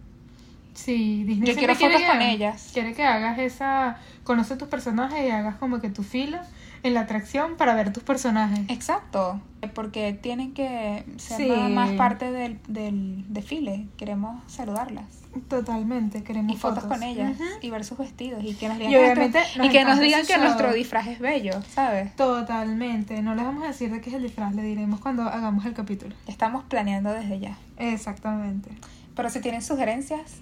Sí, 0.72 1.24
Disney 1.24 1.46
Yo 1.46 1.54
quiero 1.58 1.74
fotos 1.74 1.88
quiere 1.90 2.06
con 2.10 2.18
que- 2.20 2.30
ellas. 2.32 2.70
Quiere 2.72 2.94
que 2.94 3.04
hagas 3.04 3.38
esa. 3.38 3.98
Conoce 4.24 4.56
tus 4.56 4.68
personajes 4.68 5.26
y 5.26 5.28
hagas 5.28 5.56
como 5.56 5.78
que 5.82 5.90
tu 5.90 6.02
fila 6.02 6.42
en 6.82 6.94
la 6.94 7.00
atracción 7.00 7.56
para 7.56 7.74
ver 7.74 7.92
tus 7.92 8.02
personajes. 8.02 8.60
Exacto, 8.68 9.40
porque 9.74 10.12
tienen 10.12 10.52
que 10.54 11.04
ser 11.16 11.36
Sí. 11.38 11.48
más- 11.48 11.70
más 11.70 11.90
parte 11.92 12.30
del, 12.32 12.58
del 12.68 13.24
desfile. 13.28 13.86
Queremos 13.96 14.42
saludarlas. 14.50 15.04
Totalmente, 15.48 16.22
queremos 16.24 16.54
Y 16.54 16.58
fotos, 16.58 16.84
con 16.84 17.02
ellas 17.02 17.36
y 17.60 17.70
ver 17.70 17.84
sus 17.84 17.98
vestidos 17.98 18.42
y 18.42 18.54
que 18.54 18.68
nos 18.68 18.78
digan, 18.78 18.92
Y 18.92 18.94
que 18.94 19.00
obviamente 19.00 19.38
nuestro- 19.38 19.58
nos 19.62 19.66
y 19.66 19.70
que 19.70 19.78
nos 19.84 19.88
encanta 19.92 20.02
digan 20.04 20.20
ese 20.20 20.28
que 20.32 20.34
show. 20.38 20.44
nuestro 20.44 20.72
disfraz 20.72 21.06
es 21.06 21.18
bello, 21.20 21.62
¿sabes? 21.74 22.16
Totalmente. 22.16 23.20
No 23.22 23.34
les 23.34 23.44
vamos 23.44 23.62
a 23.64 23.68
decir 23.68 23.90
de 23.92 24.00
qué 24.00 24.10
es 24.10 24.16
el 24.16 24.22
disfraz, 24.22 24.54
le 24.54 24.62
diremos 24.62 25.00
cuando 25.00 25.22
hagamos 25.24 25.64
el 25.66 25.74
capítulo. 25.74 26.14
Estamos 26.26 26.64
planeando 26.64 27.12
desde 27.12 27.38
ya. 27.40 27.56
Exactamente. 27.76 28.70
Pero 29.14 29.30
si 29.30 29.40
tienen 29.40 29.62
sugerencias, 29.62 30.40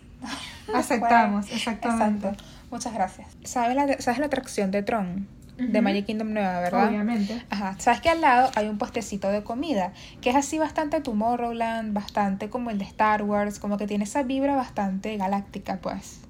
Aceptamos, 0.75 1.47
exactamente. 1.53 2.29
Exacto. 2.29 2.45
Muchas 2.71 2.95
gracias. 2.95 3.29
¿Sabes 3.45 3.77
la, 3.77 4.01
¿Sabes 4.01 4.19
la 4.19 4.27
atracción 4.27 4.71
de 4.71 4.83
Tron? 4.83 5.29
De. 5.59 5.81
Magic 5.81 6.07
Kingdom 6.07 6.33
Nueva, 6.33 6.61
¿verdad? 6.61 6.89
Obviamente. 6.89 7.43
Ajá, 7.51 7.77
sabes 7.79 8.01
que 8.01 8.11
al 8.11 8.21
lado 8.21 8.51
hay 8.55 8.69
un 8.69 8.79
puestecito 8.79 9.29
de 9.31 9.43
comida, 9.43 9.93
que 10.21 10.31
es 10.31 10.37
así 10.37 10.59
bastante 10.59 11.01
Tomorrowland, 11.01 11.95
bastante 11.95 12.51
como 12.51 12.71
el 12.71 12.79
de 12.79 12.85
Star 12.85 13.23
Wars, 13.23 13.59
como 13.59 13.79
que 13.79 13.87
tiene 13.87 14.05
esa 14.05 14.23
vibra 14.23 14.55
bastante 14.55 15.17
galáctica, 15.17 15.79
pues. 15.81 16.21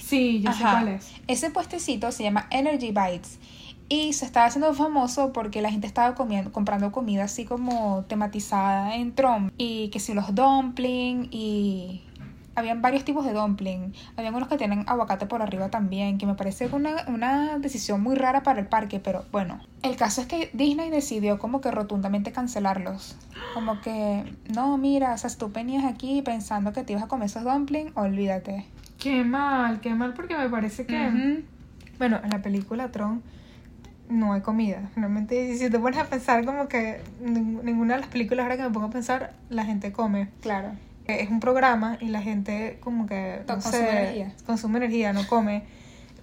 Sí, 0.00 0.42
yo 0.42 0.52
sé 0.52 0.64
Ajá. 0.64 0.80
cuál 0.80 0.88
es. 0.88 1.10
Ese 1.26 1.50
puestecito 1.50 2.12
se 2.12 2.22
llama 2.22 2.46
Energy 2.50 2.92
Bites 2.92 3.38
y 3.88 4.14
se 4.14 4.24
estaba 4.24 4.46
haciendo 4.46 4.72
famoso 4.74 5.32
porque 5.32 5.60
la 5.60 5.70
gente 5.70 5.86
estaba 5.86 6.14
comiendo, 6.14 6.50
comprando 6.50 6.92
comida 6.92 7.24
así 7.24 7.44
como 7.44 8.04
tematizada 8.08 8.96
en 8.96 9.14
Tron 9.14 9.52
y 9.58 9.88
que 9.88 10.00
si 10.00 10.14
los 10.14 10.34
dumpling 10.34 11.28
y 11.30 12.02
habían 12.54 12.82
varios 12.82 13.04
tipos 13.04 13.24
de 13.24 13.32
dumpling, 13.32 13.92
habían 14.16 14.34
unos 14.34 14.48
que 14.48 14.56
tienen 14.58 14.84
aguacate 14.86 15.26
por 15.26 15.42
arriba 15.42 15.68
también, 15.70 16.18
que 16.18 16.26
me 16.26 16.34
parece 16.34 16.68
una, 16.72 16.90
una 17.08 17.58
decisión 17.58 18.02
muy 18.02 18.14
rara 18.16 18.42
para 18.42 18.60
el 18.60 18.66
parque, 18.66 19.00
pero 19.00 19.24
bueno, 19.32 19.60
el 19.82 19.96
caso 19.96 20.20
es 20.20 20.26
que 20.26 20.50
Disney 20.52 20.90
decidió 20.90 21.38
como 21.38 21.60
que 21.60 21.70
rotundamente 21.70 22.32
cancelarlos, 22.32 23.16
como 23.54 23.80
que 23.80 24.24
no, 24.54 24.76
mira, 24.78 25.14
o 25.14 25.18
sea, 25.18 25.30
tú 25.30 25.50
venías 25.50 25.84
aquí 25.84 26.22
pensando 26.22 26.72
que 26.72 26.82
te 26.84 26.92
ibas 26.92 27.04
a 27.04 27.08
comer 27.08 27.26
esos 27.26 27.44
dumplings, 27.44 27.92
olvídate. 27.96 28.66
Qué 28.98 29.24
mal, 29.24 29.80
qué 29.80 29.94
mal, 29.94 30.14
porque 30.14 30.36
me 30.36 30.48
parece 30.48 30.86
que. 30.86 30.94
Bueno, 31.98 32.20
en 32.22 32.30
la 32.30 32.40
película 32.42 32.90
Tron 32.92 33.22
no 34.08 34.32
hay 34.32 34.40
comida. 34.42 34.90
Realmente, 34.94 35.56
si 35.56 35.70
te 35.70 35.78
pones 35.78 35.98
a 35.98 36.04
pensar, 36.04 36.44
como 36.44 36.68
que 36.68 37.00
ning- 37.22 37.62
ninguna 37.62 37.94
de 37.94 38.00
las 38.00 38.08
películas, 38.10 38.44
ahora 38.44 38.56
que 38.56 38.62
me 38.64 38.70
pongo 38.70 38.86
a 38.86 38.90
pensar, 38.90 39.32
la 39.48 39.64
gente 39.64 39.90
come. 39.92 40.28
Claro. 40.40 40.72
Es 41.06 41.30
un 41.30 41.40
programa 41.40 41.98
y 42.00 42.08
la 42.08 42.22
gente, 42.22 42.78
como 42.80 43.06
que. 43.06 43.40
No 43.46 43.54
Consume 43.54 43.76
sé, 43.76 43.90
energía. 43.90 44.32
Consume 44.46 44.78
energía, 44.78 45.12
no 45.12 45.26
come. 45.26 45.64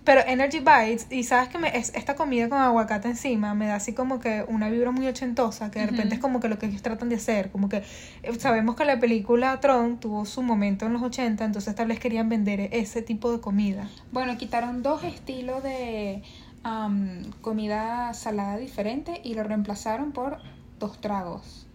Pero 0.09 0.21
Energy 0.25 0.59
Bites, 0.59 1.07
y 1.11 1.23
sabes 1.23 1.49
que 1.49 1.59
me, 1.59 1.77
es, 1.77 1.93
esta 1.93 2.15
comida 2.15 2.49
con 2.49 2.57
aguacate 2.57 3.09
encima 3.09 3.53
me 3.53 3.67
da 3.67 3.75
así 3.75 3.93
como 3.93 4.19
que 4.19 4.43
una 4.47 4.67
vibra 4.69 4.89
muy 4.89 5.05
ochentosa, 5.05 5.69
que 5.69 5.79
de 5.79 5.85
repente 5.85 6.15
es 6.15 6.19
como 6.19 6.39
que 6.39 6.47
lo 6.47 6.57
que 6.57 6.65
ellos 6.65 6.81
tratan 6.81 7.09
de 7.09 7.15
hacer, 7.15 7.51
como 7.51 7.69
que 7.69 7.83
eh, 8.23 8.39
sabemos 8.39 8.75
que 8.75 8.85
la 8.85 8.99
película 8.99 9.59
Tron 9.59 9.99
tuvo 9.99 10.25
su 10.25 10.41
momento 10.41 10.87
en 10.87 10.93
los 10.93 11.03
80, 11.03 11.45
entonces 11.45 11.75
tal 11.75 11.89
vez 11.89 11.99
querían 11.99 12.27
vender 12.27 12.69
ese 12.71 13.03
tipo 13.03 13.31
de 13.31 13.39
comida. 13.39 13.87
Bueno, 14.11 14.35
quitaron 14.37 14.81
dos 14.81 15.03
estilos 15.03 15.61
de 15.61 16.23
am, 16.63 17.29
comida 17.41 18.13
salada 18.15 18.57
diferente 18.57 19.21
y 19.23 19.35
lo 19.35 19.43
reemplazaron 19.43 20.11
por 20.11 20.39
dos 20.79 20.99
tragos. 21.01 21.67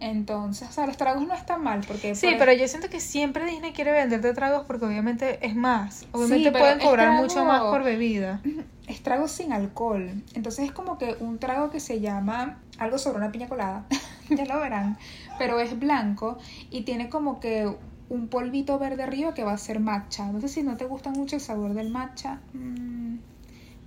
Entonces, 0.00 0.68
o 0.68 0.72
sea, 0.72 0.86
los 0.86 0.96
tragos 0.96 1.26
no 1.26 1.34
están 1.34 1.62
mal 1.62 1.82
porque... 1.86 2.14
Sí, 2.14 2.28
por 2.30 2.38
pero 2.38 2.52
yo 2.54 2.66
siento 2.66 2.88
que 2.88 3.00
siempre 3.00 3.44
Disney 3.44 3.72
quiere 3.72 3.92
venderte 3.92 4.32
tragos 4.32 4.64
porque 4.66 4.86
obviamente 4.86 5.44
es 5.46 5.54
más. 5.54 6.06
Obviamente 6.12 6.50
Sí, 6.50 6.56
pueden 6.58 6.78
cobrar 6.80 7.08
trago- 7.08 7.22
mucho 7.22 7.44
más 7.44 7.60
por 7.62 7.84
bebida. 7.84 8.40
es 8.88 9.02
trago 9.02 9.28
sin 9.28 9.52
alcohol. 9.52 10.10
Entonces 10.34 10.64
es 10.64 10.72
como 10.72 10.96
que 10.98 11.16
un 11.20 11.38
trago 11.38 11.70
que 11.70 11.80
se 11.80 12.00
llama 12.00 12.58
algo 12.78 12.96
sobre 12.98 13.18
una 13.18 13.30
piña 13.30 13.46
colada. 13.48 13.84
ya 14.30 14.44
lo 14.46 14.58
verán. 14.58 14.96
Pero 15.38 15.60
es 15.60 15.78
blanco 15.78 16.38
y 16.70 16.82
tiene 16.82 17.10
como 17.10 17.38
que 17.38 17.70
un 18.08 18.28
polvito 18.28 18.78
verde 18.78 19.02
arriba 19.02 19.34
que 19.34 19.44
va 19.44 19.52
a 19.52 19.58
ser 19.58 19.80
matcha. 19.80 20.24
Entonces, 20.24 20.50
si 20.52 20.62
no 20.62 20.76
te 20.76 20.86
gusta 20.86 21.10
mucho 21.10 21.36
el 21.36 21.42
sabor 21.42 21.74
del 21.74 21.90
matcha, 21.90 22.40
mm, 22.54 23.18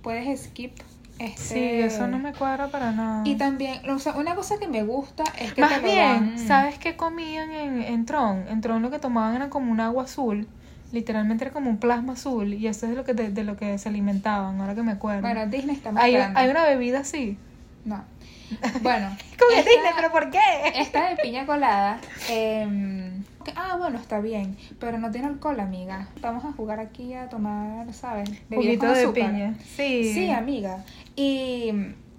puedes 0.02 0.44
skip. 0.44 0.78
Este... 1.18 1.38
Sí, 1.54 1.60
eso 1.80 2.08
no 2.08 2.18
me 2.18 2.32
cuadra 2.32 2.68
para 2.68 2.90
nada. 2.92 3.22
Y 3.24 3.36
también, 3.36 3.88
o 3.88 3.98
sea, 4.00 4.14
una 4.14 4.34
cosa 4.34 4.58
que 4.58 4.66
me 4.66 4.82
gusta 4.82 5.22
es 5.38 5.52
que 5.54 5.60
Más 5.60 5.74
te 5.74 5.80
bien, 5.80 6.36
dan- 6.36 6.38
¿sabes 6.38 6.78
qué 6.78 6.96
comían 6.96 7.52
en, 7.52 7.82
en 7.82 8.04
Tron? 8.04 8.46
En 8.48 8.60
Tron 8.60 8.82
lo 8.82 8.90
que 8.90 8.98
tomaban 8.98 9.34
era 9.36 9.48
como 9.48 9.70
un 9.70 9.80
agua 9.80 10.04
azul. 10.04 10.48
Literalmente 10.92 11.44
era 11.44 11.52
como 11.52 11.70
un 11.70 11.78
plasma 11.78 12.14
azul. 12.14 12.52
Y 12.54 12.66
eso 12.66 12.86
es 12.86 12.90
de 12.90 12.96
lo 12.96 13.04
que, 13.04 13.14
de, 13.14 13.30
de 13.30 13.44
lo 13.44 13.56
que 13.56 13.78
se 13.78 13.88
alimentaban, 13.88 14.60
ahora 14.60 14.74
que 14.74 14.82
me 14.82 14.92
acuerdo. 14.92 15.22
Bueno, 15.22 15.46
Disney 15.46 15.76
está 15.76 15.92
más 15.92 16.02
hay, 16.04 16.12
grande. 16.14 16.40
hay 16.40 16.50
una 16.50 16.64
bebida 16.64 17.00
así. 17.00 17.38
No. 17.84 18.02
Bueno. 18.82 19.16
Como 19.38 19.50
esta- 19.56 19.70
Disney, 19.70 19.92
pero 19.96 20.10
¿por 20.12 20.30
qué? 20.30 20.40
Esta 20.74 21.08
de 21.10 21.16
piña 21.16 21.46
colada. 21.46 21.98
Que- 23.44 23.52
ah, 23.56 23.76
bueno, 23.78 23.98
está 23.98 24.20
bien. 24.20 24.56
Pero 24.80 24.98
no 24.98 25.10
tiene 25.10 25.28
alcohol, 25.28 25.60
amiga. 25.60 26.08
Vamos 26.20 26.44
a 26.44 26.52
jugar 26.52 26.80
aquí 26.80 27.14
a 27.14 27.28
tomar, 27.28 27.92
¿sabes? 27.94 28.30
Juguito 28.52 28.86
de 28.86 29.08
piña. 29.08 29.54
Sí. 29.76 30.12
Sí, 30.14 30.30
amiga. 30.30 30.84
Y 31.16 31.70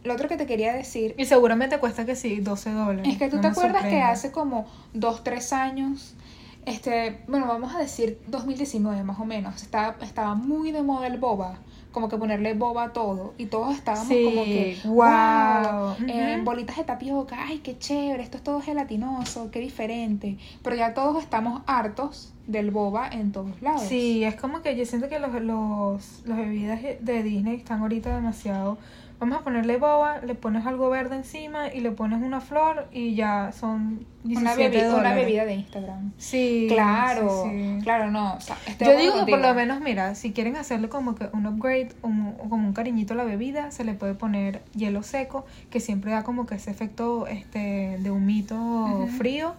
lo 0.04 0.14
otro 0.14 0.28
que 0.30 0.38
te 0.38 0.46
quería 0.46 0.74
decir 0.74 1.16
Y 1.18 1.26
seguramente 1.26 1.80
cuesta 1.80 2.06
que 2.06 2.16
sí, 2.16 2.40
12 2.40 2.72
dólares. 2.72 3.12
es 3.12 3.18
que 3.18 3.28
tú 3.30 3.38
No 3.38 3.42
te 3.42 3.48
acuerdas 3.50 3.84
que 3.86 4.02
hace 4.02 4.32
como 4.32 4.68
dos, 4.94 5.24
tres 5.24 5.52
años, 5.52 6.16
este, 6.66 7.22
bueno, 7.28 7.48
vamos 7.48 7.74
a 7.76 7.80
decir 7.80 8.20
2019 8.28 9.04
más 9.04 9.20
o 9.20 9.26
menos, 9.26 9.62
estaba, 9.62 9.96
estaba 10.02 10.36
muy 10.36 10.72
de 10.72 10.82
moda 10.82 11.08
el 11.08 11.18
boba, 11.18 11.60
como 11.92 12.10
que 12.10 12.18
ponerle 12.18 12.54
boba 12.54 12.86
a 12.86 12.94
todo, 12.94 13.34
y 13.38 13.46
todos 13.46 13.76
estábamos 13.76 14.08
Sí, 14.08 14.24
como 14.26 14.44
que, 14.44 14.78
wow. 14.86 14.96
wow, 14.96 15.96
eh, 16.08 16.42
bolitas 16.44 16.78
de 16.78 16.84
tapioca, 16.84 17.38
ay, 17.48 17.60
qué 17.60 17.78
chévere, 17.78 18.24
esto 18.24 18.38
es 18.38 18.44
todo 18.44 18.62
gelatinoso, 18.62 19.50
qué 19.52 19.60
diferente, 19.60 20.38
pero 20.62 20.76
ya 20.76 20.94
todos 20.94 21.22
estamos 21.24 21.62
hartos 21.68 22.34
del 22.48 22.72
boba 22.72 23.08
en 23.08 23.32
todos 23.32 23.62
lados. 23.62 23.84
Sí, 23.84 24.24
es 24.24 24.36
como 24.36 24.62
que 24.62 24.76
yo 24.76 24.86
siento 24.86 25.10
que 25.10 25.20
los, 25.20 25.34
los, 25.42 26.22
las 26.26 26.38
bebidas 26.38 26.82
de 27.00 27.24
Disney 27.24 27.56
están 27.56 27.82
ahorita 27.82 28.14
demasiado. 28.16 28.78
Vamos 29.26 29.40
a 29.40 29.44
ponerle 29.44 29.78
boba, 29.78 30.20
le 30.20 30.36
pones 30.36 30.68
algo 30.68 30.88
verde 30.92 31.16
encima 31.16 31.74
y 31.74 31.80
le 31.80 31.90
pones 31.90 32.22
una 32.22 32.42
flor 32.42 32.88
y 32.92 33.16
ya 33.16 33.52
son 33.60 34.06
17 34.24 34.68
una, 34.68 34.88
bebi- 34.94 35.00
una 35.00 35.14
bebida 35.16 35.46
de 35.46 35.56
Instagram. 35.56 36.12
Sí, 36.20 36.68
Claro, 36.70 37.44
sí, 37.46 37.50
sí. 37.50 37.80
claro, 37.82 38.12
no. 38.12 38.36
o 38.36 38.40
sea, 38.40 38.56
Yo 38.80 38.96
digo 38.96 39.26
que 39.26 39.32
por 39.32 39.40
lo 39.40 39.52
menos, 39.56 39.82
mira, 39.82 40.14
si 40.14 40.32
quieren 40.32 40.56
hacerle 40.58 40.90
como 40.90 41.16
que 41.16 41.28
un 41.34 41.48
upgrade 41.48 41.90
un- 42.04 42.36
o 42.40 42.50
como 42.50 42.68
un 42.68 42.74
cariñito 42.74 43.16
a 43.16 43.18
la 43.18 43.24
bebida, 43.24 43.72
se 43.72 43.84
le 43.84 43.96
puede 43.96 44.14
poner 44.14 44.62
hielo 44.76 45.02
seco, 45.02 45.48
que 45.72 45.80
siempre 45.80 46.12
da 46.12 46.22
como 46.22 46.46
que 46.46 46.54
ese 46.54 46.70
efecto 46.70 47.26
este 47.26 47.98
de 48.00 48.12
humito 48.12 49.08
frío. 49.18 49.56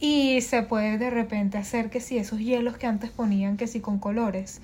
Y 0.00 0.40
se 0.40 0.62
puede 0.62 0.96
de 0.96 1.10
repente 1.10 1.58
hacer 1.58 1.90
que 1.90 2.00
si 2.00 2.16
esos 2.16 2.38
hielos 2.40 2.78
que 2.78 2.86
antes 2.86 3.10
ponían, 3.10 3.58
que 3.58 3.66
si 3.66 3.80
con 3.80 3.98
colores, 3.98 4.62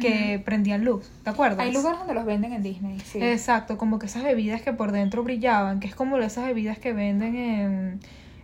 que 0.00 0.40
prendían 0.44 0.84
luz, 0.84 1.10
¿te 1.24 1.30
acuerdas? 1.30 1.58
Hay 1.60 1.72
lugares 1.72 1.98
donde 1.98 2.14
los 2.14 2.24
venden 2.24 2.52
en 2.52 2.62
Disney, 2.62 2.98
sí. 3.00 3.18
Exacto, 3.22 3.76
como 3.78 3.98
que 3.98 4.06
esas 4.06 4.22
bebidas 4.22 4.62
que 4.62 4.72
por 4.72 4.92
dentro 4.92 5.22
brillaban, 5.22 5.80
que 5.80 5.86
es 5.88 5.94
como 5.94 6.18
esas 6.18 6.46
bebidas 6.46 6.78
que 6.78 6.92
venden 6.92 7.34
en 7.36 8.00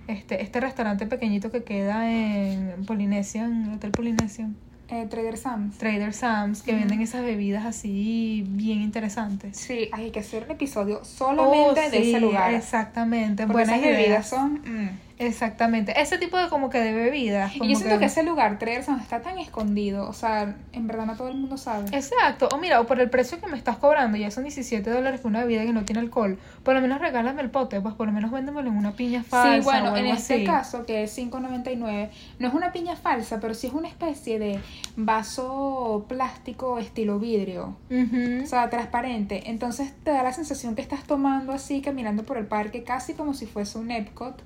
este, 0.08 0.42
este 0.42 0.60
restaurante 0.60 1.06
pequeñito 1.06 1.50
que 1.50 1.62
queda 1.62 2.10
en 2.10 2.84
Polynesian, 2.86 3.72
Hotel 3.74 3.90
Polynesian. 3.92 4.56
Eh, 4.88 5.06
Trader 5.08 5.38
Sam's. 5.38 5.78
Trader 5.78 6.12
Sam's 6.12 6.60
que 6.62 6.74
venden 6.74 7.00
esas 7.00 7.22
bebidas 7.22 7.64
así 7.64 8.44
bien 8.48 8.82
interesantes. 8.82 9.56
Sí, 9.56 9.88
hay 9.92 10.10
que 10.10 10.20
hacer 10.20 10.44
un 10.44 10.50
episodio 10.50 11.02
solamente 11.02 11.80
Oh, 11.86 11.90
de 11.90 12.10
ese 12.10 12.20
lugar. 12.20 12.52
Exactamente, 12.52 13.44
Porque 13.46 13.52
buenas 13.64 13.76
esas 13.78 13.86
bebidas 13.86 14.06
ideas. 14.08 14.28
son... 14.28 14.52
mm. 14.64 14.90
Exactamente, 15.18 16.00
ese 16.00 16.18
tipo 16.18 16.36
de 16.36 16.48
como 16.48 16.70
que 16.70 16.78
de 16.78 16.92
bebidas. 16.92 17.54
Y 17.56 17.68
yo 17.68 17.76
siento 17.76 17.98
que 17.98 18.06
ese 18.06 18.22
lugar, 18.22 18.58
Sam's, 18.82 19.02
está 19.02 19.20
tan 19.20 19.38
escondido. 19.38 20.08
O 20.08 20.12
sea, 20.12 20.56
en 20.72 20.86
verdad 20.86 21.06
no 21.06 21.16
todo 21.16 21.28
el 21.28 21.34
mundo 21.34 21.56
sabe. 21.56 21.86
Exacto, 21.96 22.48
o 22.52 22.58
mira, 22.58 22.80
o 22.80 22.86
por 22.86 23.00
el 23.00 23.10
precio 23.10 23.40
que 23.40 23.46
me 23.46 23.56
estás 23.56 23.76
cobrando, 23.76 24.16
ya 24.16 24.30
son 24.30 24.44
17 24.44 24.88
dólares 24.90 25.20
por 25.20 25.30
una 25.30 25.40
bebida 25.40 25.64
que 25.64 25.72
no 25.72 25.84
tiene 25.84 26.00
alcohol, 26.00 26.38
por 26.62 26.74
lo 26.74 26.80
menos 26.80 27.00
regálame 27.00 27.42
el 27.42 27.50
pote, 27.50 27.80
pues 27.80 27.94
por 27.94 28.06
lo 28.06 28.12
menos 28.12 28.30
véndemelo 28.30 28.68
en 28.68 28.76
una 28.76 28.92
piña 28.92 29.22
falsa. 29.22 29.56
Sí, 29.56 29.60
bueno, 29.64 29.92
o 29.92 29.96
en 29.96 30.06
este 30.06 30.34
así. 30.34 30.44
caso, 30.44 30.86
que 30.86 31.04
es 31.04 31.16
5.99, 31.16 32.10
no 32.38 32.48
es 32.48 32.54
una 32.54 32.72
piña 32.72 32.96
falsa, 32.96 33.40
pero 33.40 33.54
sí 33.54 33.68
es 33.68 33.72
una 33.72 33.88
especie 33.88 34.38
de 34.38 34.60
vaso 34.96 36.06
plástico 36.08 36.78
estilo 36.78 37.18
vidrio. 37.18 37.76
O 37.90 38.46
sea, 38.46 38.70
transparente. 38.70 39.50
Entonces 39.50 39.92
te 40.04 40.10
da 40.10 40.22
la 40.22 40.32
sensación 40.32 40.74
que 40.74 40.82
estás 40.82 41.04
tomando 41.04 41.52
así, 41.52 41.80
caminando 41.80 42.24
por 42.24 42.38
el 42.38 42.46
parque, 42.46 42.82
casi 42.82 43.14
como 43.14 43.34
si 43.34 43.46
fuese 43.46 43.78
un 43.78 43.90
Epcot, 43.90 44.42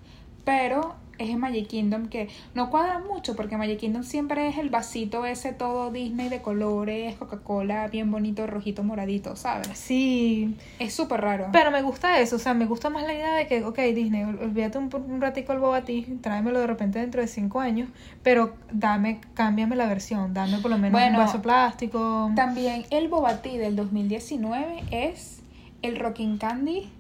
pero 0.47 0.95
es 1.19 1.31
en 1.31 1.41
Magic 1.41 1.67
Kingdom 1.69 2.09
que 2.09 2.29
no 2.55 2.69
cuadra 2.69 2.99
mucho 2.99 3.35
porque 3.37 3.57
Magic 3.57 3.79
Kingdom 3.79 4.03
siempre 4.05 4.49
es 4.49 4.59
el 4.59 4.69
vasito 4.69 5.25
ese 5.25 5.55
todo 5.55 5.91
Disney 5.91 6.29
de 6.29 6.43
colores, 6.43 7.17
Coca-Cola, 7.17 7.89
bien 7.89 8.11
bonito, 8.11 8.47
rojito, 8.47 8.83
moradito, 8.85 9.35
¿sabes? 9.35 9.67
Sí, 9.79 10.55
Es 10.79 10.93
súper 10.93 11.23
raro. 11.23 11.49
pero 11.53 11.71
me 11.71 11.81
gusta 11.81 12.21
eso, 12.21 12.37
o 12.37 12.39
sea, 12.39 12.53
me 12.53 12.67
gusta 12.67 12.91
más 12.91 13.05
la 13.05 13.15
idea 13.15 13.33
de 13.35 13.47
que, 13.47 13.65
ok, 13.65 13.79
Disney, 13.95 14.25
ol- 14.25 14.39
olvídate 14.43 14.77
un, 14.77 14.91
un 14.95 15.21
ratico 15.23 15.55
el 15.55 15.59
bobatí, 15.59 16.03
tráemelo 16.21 16.61
de 16.61 16.67
repente 16.67 16.99
dentro 16.99 17.23
de 17.23 17.29
5 17.29 17.61
años, 17.61 17.89
pero 18.23 18.53
dame, 18.71 19.21
cámbiame 19.33 19.75
la 19.75 19.87
versión, 19.89 20.35
dame 20.35 20.59
por 20.59 20.71
lo 20.71 20.77
menos 20.77 20.93
Bueno, 20.93 21.19
un 21.19 21.25
vaso 21.25 21.41
plástico. 21.41 22.31
También 22.37 22.85
el 22.91 23.09
Boba 23.09 23.33
del 23.37 23.75
2019 23.75 24.85
es 24.91 25.41
el 25.81 25.97
Rocking 25.97 26.37
Candy 26.37 26.91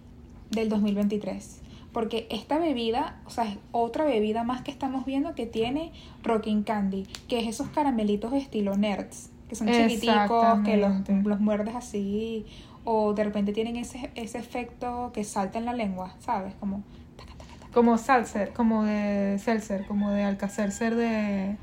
del 0.51 0.71
2023. 0.71 1.61
Porque 1.97 2.27
esta 2.29 2.59
bebida, 2.59 3.17
o 3.25 3.31
sea, 3.31 3.45
es 3.45 3.57
otra 3.73 4.05
bebida 4.05 4.45
más 4.45 4.61
que 4.61 4.71
estamos 4.71 5.07
viendo 5.07 5.35
que 5.35 5.47
tiene 5.47 5.93
Rocking 6.23 6.63
Candy, 6.63 7.07
que 7.27 7.39
es 7.39 7.49
esos 7.49 7.69
caramelitos 7.69 8.33
de 8.33 8.37
estilo 8.37 8.77
nerds, 8.77 9.31
que 9.49 9.55
son 9.55 9.69
chiquiticos, 9.69 10.59
que 10.63 10.77
los, 10.77 11.41
muerdes 11.41 11.75
así, 11.75 12.45
o 12.85 13.15
de 13.15 13.25
repente 13.25 13.55
tienen 13.55 13.77
ese, 13.77 14.11
ese 14.15 14.37
efecto 14.37 15.11
que 15.15 15.25
salta 15.25 15.59
en 15.59 15.65
la 15.65 15.73
lengua, 15.73 16.15
¿sabes? 16.19 16.53
Como... 16.61 16.83
taca, 17.17 17.33
taca, 17.33 17.55
taca. 17.61 17.73
Como 17.73 17.97
Salser, 17.97 18.53
como 18.53 18.85
de 18.85 19.39
Seltzer, 19.39 19.87
como 19.87 20.11
de 20.11 20.23
Alcacelser 20.23 20.97
de... 20.97 21.57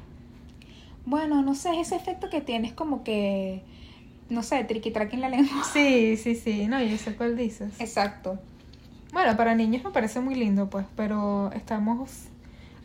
Bueno, 1.05 1.43
no 1.43 1.53
sé, 1.53 1.79
ese 1.79 1.95
efecto 1.95 2.31
que 2.31 2.41
tienes 2.41 2.73
como 2.73 3.03
que, 3.03 3.61
no 4.29 4.41
sé, 4.41 4.67
triqui-traqui 4.67 5.13
en 5.13 5.21
la 5.21 5.29
lengua. 5.29 5.63
Sí, 5.71 6.17
sí, 6.17 6.33
sí, 6.33 6.65
no, 6.67 6.81
yo 6.81 6.97
sé 6.97 7.15
cuál 7.15 7.37
dices. 7.37 7.79
Exacto. 7.79 8.39
Bueno, 9.13 9.37
para 9.37 9.53
niños 9.55 9.83
me 9.83 9.91
parece 9.91 10.19
muy 10.19 10.35
lindo, 10.35 10.69
pues, 10.69 10.85
pero 10.95 11.51
estamos 11.53 12.25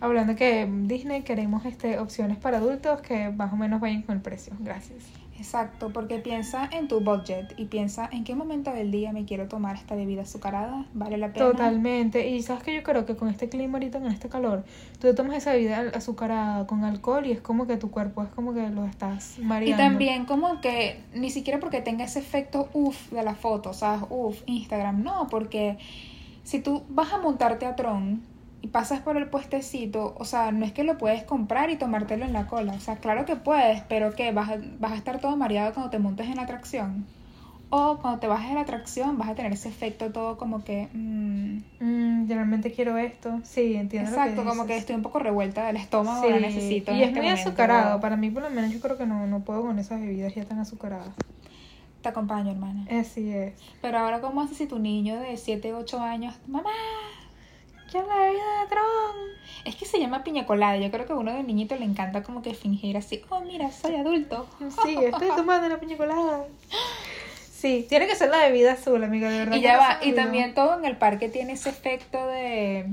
hablando 0.01 0.37
que 0.37 0.69
Disney 0.85 1.23
queremos 1.23 1.65
este 1.65 1.99
opciones 1.99 2.37
para 2.37 2.59
adultos 2.59 3.01
que 3.01 3.31
más 3.31 3.53
o 3.53 3.57
menos 3.57 3.81
vayan 3.81 4.03
con 4.03 4.15
el 4.17 4.23
precio. 4.23 4.53
Gracias. 4.61 5.05
Exacto, 5.39 5.91
porque 5.93 6.19
piensa 6.19 6.69
en 6.73 6.89
tu 6.89 6.99
budget 7.01 7.55
y 7.57 7.67
piensa 7.67 8.09
en 8.11 8.25
qué 8.25 8.35
momento 8.35 8.73
del 8.73 8.91
día 8.91 9.13
me 9.13 9.25
quiero 9.25 9.47
tomar 9.47 9.77
esta 9.77 9.95
bebida 9.95 10.23
azucarada, 10.23 10.85
vale 10.95 11.17
la 11.17 11.33
pena. 11.33 11.47
Totalmente. 11.53 12.29
Y 12.29 12.43
sabes 12.43 12.65
que 12.65 12.75
yo 12.75 12.83
creo 12.83 13.07
que 13.07 13.15
con 13.15 13.29
este 13.29 13.49
clima 13.49 13.75
ahorita, 13.79 14.01
con 14.01 14.11
este 14.11 14.29
calor, 14.29 14.65
tú 14.95 15.07
te 15.07 15.15
tomas 15.15 15.37
esa 15.37 15.53
bebida 15.53 15.93
azucarada 15.95 16.67
con 16.67 16.83
alcohol 16.85 17.25
y 17.25 17.31
es 17.31 17.41
como 17.41 17.69
que 17.69 17.77
tu 17.77 17.89
cuerpo 17.91 18.25
es 18.25 18.29
como 18.31 18.53
que 18.53 18.69
lo 18.69 18.85
estás 18.85 19.39
Y 19.39 19.43
mareando. 19.43 19.83
también 19.83 20.25
como 20.27 20.61
que 20.61 21.01
ni 21.15 21.31
siquiera 21.31 21.61
porque 21.61 21.83
tenga 21.83 22.05
ese 22.05 22.19
efecto 22.19 22.69
uff 22.73 23.13
de 23.13 23.23
la 23.23 23.37
foto, 23.37 23.73
¿sabes? 23.73 24.03
Uff, 24.11 24.43
Instagram, 24.47 25.05
no, 25.05 25.29
porque 25.31 25.79
si 26.49 26.61
tú 26.61 26.83
vas 26.89 27.13
a 27.13 27.19
montarte 27.19 27.67
a 27.67 27.77
Tron 27.77 28.23
y 28.63 28.69
pasas 28.69 29.01
por 29.01 29.17
el 29.17 29.27
puestecito, 29.29 30.15
o 30.19 30.25
sea, 30.25 30.51
no 30.51 30.65
es 30.65 30.73
que 30.73 30.83
lo 30.83 30.97
puedes 30.99 31.23
comprar 31.25 31.69
y 31.71 31.77
tomártelo 31.77 32.25
en 32.25 32.33
la 32.33 32.47
cola, 32.47 32.73
o 32.73 32.81
sea, 32.81 32.97
claro 32.97 33.25
que 33.27 33.37
puedes, 33.37 33.83
pero 33.83 34.15
que 34.15 34.33
vas 34.33 34.49
a, 34.51 34.57
vas 34.81 34.93
a 34.93 34.97
estar 34.97 35.21
todo 35.21 35.37
mareado 35.37 35.75
cuando 35.75 35.91
te 35.91 35.99
montes 35.99 36.27
en 36.27 36.37
la 36.37 36.43
atracción. 36.43 37.05
O 37.71 37.99
cuando 38.01 38.19
te 38.19 38.27
bajes 38.27 38.49
de 38.49 38.55
la 38.55 38.63
atracción 38.63 39.19
vas 39.19 39.29
a 39.29 39.35
tener 39.35 39.53
ese 39.53 39.69
efecto 39.69 40.11
todo 40.11 40.39
como 40.39 40.65
que... 40.65 40.89
mm, 40.95 41.59
Mm, 41.81 42.29
realmente 42.29 42.73
quiero 42.73 42.97
esto. 42.99 43.41
Sí, 43.45 43.75
entiendo. 43.75 44.11
lo 44.11 44.17
Exacto, 44.17 44.45
como 44.45 44.67
que 44.67 44.77
estoy 44.77 44.97
un 44.97 45.03
poco 45.03 45.19
revuelta 45.19 45.67
del 45.67 45.77
estómago, 45.77 46.25
Sí, 46.25 46.31
la 46.31 46.41
necesito. 46.41 46.91
en 46.93 46.97
Y 46.99 47.03
es 47.03 47.09
este 47.09 47.21
muy 47.21 47.29
momento. 47.29 47.49
azucarado. 47.49 48.01
Para 48.01 48.17
mí, 48.17 48.31
por 48.31 48.43
lo 48.43 48.51
menos, 48.51 48.73
yo 48.73 48.81
creo 48.81 48.97
que 48.97 49.07
no, 49.07 49.27
no 49.27 49.41
puedo 49.41 49.63
con 49.63 49.79
esas 49.79 50.01
bebidas 50.01 50.35
ya 50.35 50.45
tan 50.45 50.59
azucaradas. 50.61 51.11
Te 52.03 52.09
acompaño, 52.09 52.53
hermana. 52.53 52.87
Así 52.91 53.31
es. 53.31 53.55
Pero 53.83 53.99
ahora, 53.99 54.21
¿cómo 54.21 54.41
haces 54.41 54.59
si 54.59 54.67
tu 54.67 54.79
niño 54.79 55.19
de 55.19 55.37
7, 55.37 55.75
8 55.75 56.01
años, 56.01 56.35
mamá, 56.47 56.71
¿Qué 57.91 57.99
es 57.99 58.07
la 58.07 58.17
bebida 58.17 58.61
de 58.61 58.67
Tron? 58.69 59.39
es 59.65 59.77
que 59.77 59.87
se 59.87 59.99
llama 59.99 60.23
piña 60.23 60.45
colada? 60.45 60.77
Yo 60.77 60.91
creo 60.91 61.07
que 61.07 61.13
a 61.15 61.17
uno 61.17 61.33
de 61.33 61.43
niñito 61.43 61.75
le 61.77 61.87
encanta 61.87 62.23
como 62.23 62.43
que 62.43 62.53
fingir 62.55 62.97
así, 62.97 63.23
oh, 63.31 63.41
mira, 63.41 63.71
soy 63.73 63.97
adulto. 63.97 64.47
Sí, 64.85 64.97
estoy 65.03 65.29
tomando 65.37 65.67
una 65.67 65.81
piña 65.81 65.97
colada. 65.97 66.45
Sí, 67.51 67.87
tiene 67.89 68.07
que 68.07 68.15
ser 68.15 68.31
la 68.31 68.39
bebida 68.39 68.73
azul, 68.73 69.03
amiga, 69.03 69.31
de 69.31 69.39
verdad. 69.39 69.57
Y 69.57 69.61
ya 69.63 69.79
va, 69.79 69.99
y 70.03 70.13
también 70.13 70.55
todo 70.55 70.79
en 70.79 70.85
el 70.85 70.97
parque 70.97 71.29
tiene 71.29 71.55
ese 71.55 71.71
efecto 71.71 72.27
de, 72.27 72.87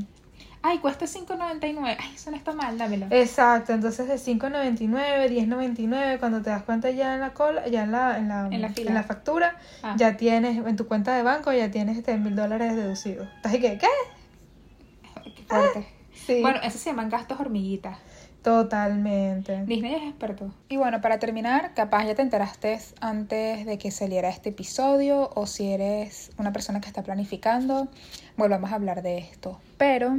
ay, 0.67 0.79
cuesta 0.79 1.05
5.99, 1.05 1.95
ay, 1.99 2.11
eso 2.15 2.31
no 2.31 2.37
está 2.37 2.51
mal, 2.53 2.75
dámelo. 2.77 3.05
Exacto, 3.11 3.71
entonces 3.71 4.07
de 4.07 4.15
5.99, 4.15 5.29
10.99, 5.29 6.19
cuando 6.19 6.41
te 6.41 6.49
das 6.49 6.63
cuenta 6.63 6.89
ya 6.89 7.13
en 7.13 7.21
la 7.21 7.33
cola, 7.33 7.67
ya 7.67 7.83
en 7.83 7.91
la, 7.91 8.17
en 8.17 8.27
la, 8.29 8.47
En 8.47 8.93
la 8.93 9.03
factura, 9.03 9.57
Ah. 9.83 9.95
ya 9.97 10.17
tienes, 10.17 10.57
en 10.65 10.75
tu 10.75 10.87
cuenta 10.87 11.15
de 11.15 11.21
banco 11.21 11.51
ya 11.53 11.69
tienes 11.69 11.97
este 11.97 12.17
mil 12.17 12.35
dólares 12.35 12.75
deducidos. 12.75 13.27
¿Estás 13.35 13.53
ahí 13.53 13.61
que 13.61 13.77
qué? 13.77 13.87
qué 15.35 15.43
fuerte. 15.43 15.87
Sí. 16.13 16.41
Bueno, 16.41 16.59
esos 16.63 16.81
se 16.81 16.89
llaman 16.89 17.09
gastos 17.09 17.39
hormiguitas. 17.39 17.97
Totalmente. 18.41 19.63
Disney 19.65 19.95
es 19.95 20.03
experto. 20.03 20.51
Y 20.69 20.77
bueno, 20.77 21.01
para 21.01 21.19
terminar, 21.19 21.73
capaz 21.73 22.05
ya 22.05 22.15
te 22.15 22.21
enteraste 22.21 22.79
antes 23.01 23.65
de 23.65 23.77
que 23.77 23.91
saliera 23.91 24.29
este 24.29 24.49
episodio 24.49 25.29
o 25.35 25.45
si 25.47 25.71
eres 25.71 26.31
una 26.37 26.51
persona 26.53 26.79
que 26.79 26.87
está 26.87 27.03
planificando, 27.03 27.87
volvamos 28.37 28.71
a 28.71 28.75
hablar 28.75 29.01
de 29.01 29.17
esto. 29.17 29.59
Pero 29.77 30.15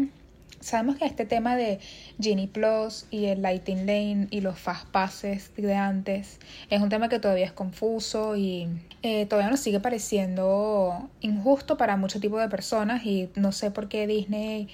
sabemos 0.61 0.97
que 0.97 1.07
este 1.07 1.27
tema 1.27 1.57
de 1.57 1.79
Genie 2.21 2.49
Plus 2.49 3.07
y 3.11 3.27
el 3.27 3.43
Lighting 3.43 3.87
Lane 3.87 4.29
y 4.31 4.41
los 4.41 4.59
Fast 4.59 4.87
Passes 4.87 5.51
de 5.57 5.75
antes 5.75 6.39
es 6.71 6.81
un 6.81 6.89
tema 6.89 7.09
que 7.09 7.19
todavía 7.19 7.45
es 7.45 7.53
confuso 7.53 8.37
y 8.37 8.69
eh, 9.03 9.27
todavía 9.27 9.51
nos 9.51 9.61
sigue 9.61 9.81
pareciendo 9.81 11.09
injusto 11.21 11.77
para 11.77 11.97
mucho 11.97 12.21
tipo 12.21 12.39
de 12.39 12.49
personas 12.49 13.05
y 13.05 13.29
no 13.35 13.53
sé 13.53 13.71
por 13.71 13.89
qué 13.89 14.07
Disney 14.07 14.69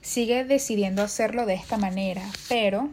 sigue 0.00 0.44
decidiendo 0.44 1.02
hacerlo 1.02 1.46
de 1.46 1.54
esta 1.54 1.76
manera, 1.76 2.22
pero 2.48 2.90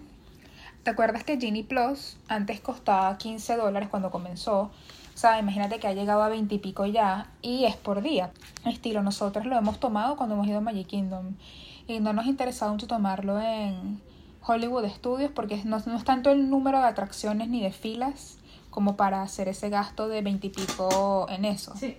¿te 0.83 0.91
acuerdas 0.91 1.23
que 1.23 1.39
Genie 1.39 1.63
Plus 1.63 2.17
antes 2.27 2.59
costaba 2.59 3.17
15 3.17 3.55
dólares 3.57 3.89
cuando 3.89 4.11
comenzó? 4.11 4.71
O 5.15 5.17
sea, 5.17 5.39
imagínate 5.39 5.79
que 5.79 5.87
ha 5.87 5.93
llegado 5.93 6.23
a 6.23 6.29
20 6.29 6.53
y 6.55 6.59
pico 6.59 6.85
ya 6.85 7.27
y 7.41 7.63
es 7.63 7.77
por 7.77 8.01
día. 8.01 8.31
Estilo, 8.65 9.01
nosotros 9.01 9.45
lo 9.45 9.57
hemos 9.57 9.79
tomado 9.79 10.17
cuando 10.17 10.35
hemos 10.35 10.45
ido 10.45 10.57
a 10.57 10.61
Magic 10.61 10.87
Kingdom 10.87 11.35
y 11.87 11.99
no 11.99 12.13
nos 12.13 12.25
interesaba 12.25 12.71
mucho 12.71 12.87
tomarlo 12.87 13.39
en 13.39 14.01
Hollywood 14.45 14.87
Studios 14.89 15.31
porque 15.33 15.61
no, 15.63 15.79
no 15.85 15.97
es 15.97 16.03
tanto 16.03 16.29
el 16.29 16.49
número 16.49 16.79
de 16.79 16.85
atracciones 16.85 17.49
ni 17.49 17.61
de 17.61 17.71
filas 17.71 18.37
como 18.69 18.95
para 18.97 19.21
hacer 19.21 19.47
ese 19.47 19.69
gasto 19.69 20.07
de 20.07 20.21
20 20.21 20.47
y 20.47 20.49
pico 20.49 21.27
en 21.29 21.45
eso. 21.45 21.73
Sí. 21.77 21.97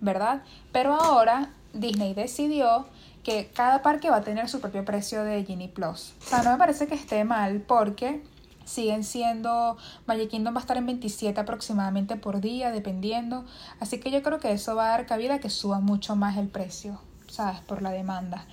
¿Verdad? 0.00 0.42
Pero 0.72 0.94
ahora 0.94 1.50
Disney 1.72 2.14
decidió 2.14 2.86
que 3.22 3.50
cada 3.54 3.82
parque 3.82 4.10
va 4.10 4.16
a 4.16 4.20
tener 4.22 4.48
su 4.48 4.60
propio 4.60 4.84
precio 4.84 5.24
de 5.24 5.44
Genie 5.44 5.68
Plus. 5.68 6.14
O 6.24 6.28
sea, 6.28 6.42
no 6.42 6.52
me 6.52 6.58
parece 6.58 6.86
que 6.86 6.94
esté 6.94 7.24
mal 7.24 7.60
porque 7.60 8.22
siguen 8.64 9.04
siendo, 9.04 9.76
Magic 10.06 10.30
Kingdom 10.30 10.54
va 10.54 10.58
a 10.58 10.60
estar 10.60 10.76
en 10.76 10.86
27 10.86 11.40
aproximadamente 11.40 12.16
por 12.16 12.40
día, 12.40 12.70
dependiendo. 12.70 13.44
Así 13.80 13.98
que 13.98 14.10
yo 14.10 14.22
creo 14.22 14.38
que 14.38 14.52
eso 14.52 14.76
va 14.76 14.86
a 14.86 14.90
dar 14.90 15.06
cabida 15.06 15.34
a 15.34 15.38
que 15.38 15.50
suba 15.50 15.80
mucho 15.80 16.16
más 16.16 16.36
el 16.36 16.48
precio, 16.48 17.00
¿sabes? 17.36 17.60
Por 17.60 17.82
la 17.82 17.90
demanda. 17.90 18.46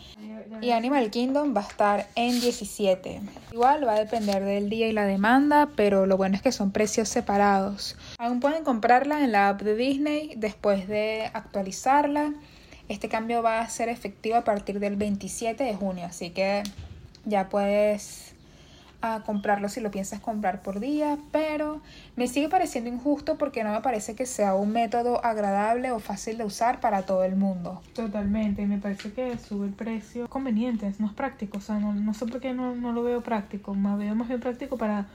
Y 0.61 0.71
Animal 0.71 1.09
Kingdom 1.09 1.55
va 1.55 1.61
a 1.61 1.67
estar 1.67 2.07
en 2.15 2.41
17. 2.41 3.21
Igual 3.53 3.87
va 3.87 3.93
a 3.93 3.99
depender 3.99 4.43
del 4.43 4.69
día 4.69 4.87
y 4.87 4.91
la 4.91 5.05
demanda, 5.05 5.69
pero 5.75 6.05
lo 6.05 6.17
bueno 6.17 6.35
es 6.35 6.41
que 6.41 6.51
son 6.51 6.71
precios 6.71 7.07
separados. 7.07 7.95
Aún 8.17 8.41
pueden 8.41 8.65
comprarla 8.65 9.23
en 9.23 9.31
la 9.31 9.49
app 9.49 9.61
de 9.61 9.75
Disney 9.75 10.33
después 10.35 10.87
de 10.87 11.31
actualizarla. 11.33 12.33
Este 12.89 13.07
cambio 13.07 13.41
va 13.41 13.61
a 13.61 13.69
ser 13.69 13.87
efectivo 13.87 14.35
a 14.35 14.43
partir 14.43 14.81
del 14.81 14.97
27 14.97 15.63
de 15.63 15.75
junio, 15.75 16.05
así 16.05 16.31
que 16.31 16.63
ya 17.23 17.47
puedes 17.47 18.32
a 19.05 19.22
comprarlo 19.25 19.67
si 19.67 19.81
lo 19.81 19.91
piensas 19.91 20.22
comprar 20.22 20.62
por 20.62 20.79
día, 20.79 21.17
pero 21.33 21.81
me 22.15 22.27
sigue 22.29 22.48
pareciendo 22.48 22.89
injusto 22.89 23.38
porque 23.38 23.63
no 23.65 23.72
me 23.74 23.81
parece 23.81 24.15
que 24.15 24.25
sea 24.25 24.55
un 24.55 24.72
método 24.72 25.24
agradable 25.25 25.91
o 25.91 26.00
fácil 26.00 26.38
de 26.38 26.45
usar 26.45 26.79
para 26.79 27.01
todo 27.05 27.25
el 27.25 27.36
mundo. 27.36 27.81
Totalmente, 27.93 28.65
me 28.65 28.77
parece 28.77 29.12
que 29.12 29.38
sube 29.38 29.67
el 29.67 29.74
precio 29.74 30.29
conveniente, 30.29 30.88
es 30.88 31.01
más 31.01 31.13
práctico, 31.13 31.57
o 31.57 31.62
sea, 31.62 31.79
no, 31.79 31.93
no 31.93 32.13
sé 32.13 32.25
por 32.25 32.39
qué 32.39 32.53
no, 32.53 32.75
no 32.75 32.93
lo 32.93 33.03
veo 33.03 33.22
práctico, 33.22 33.74
más 33.75 33.98
veo 33.98 34.15
más 34.15 34.29
bien 34.29 34.39
práctico 34.39 34.77
para 34.77 35.07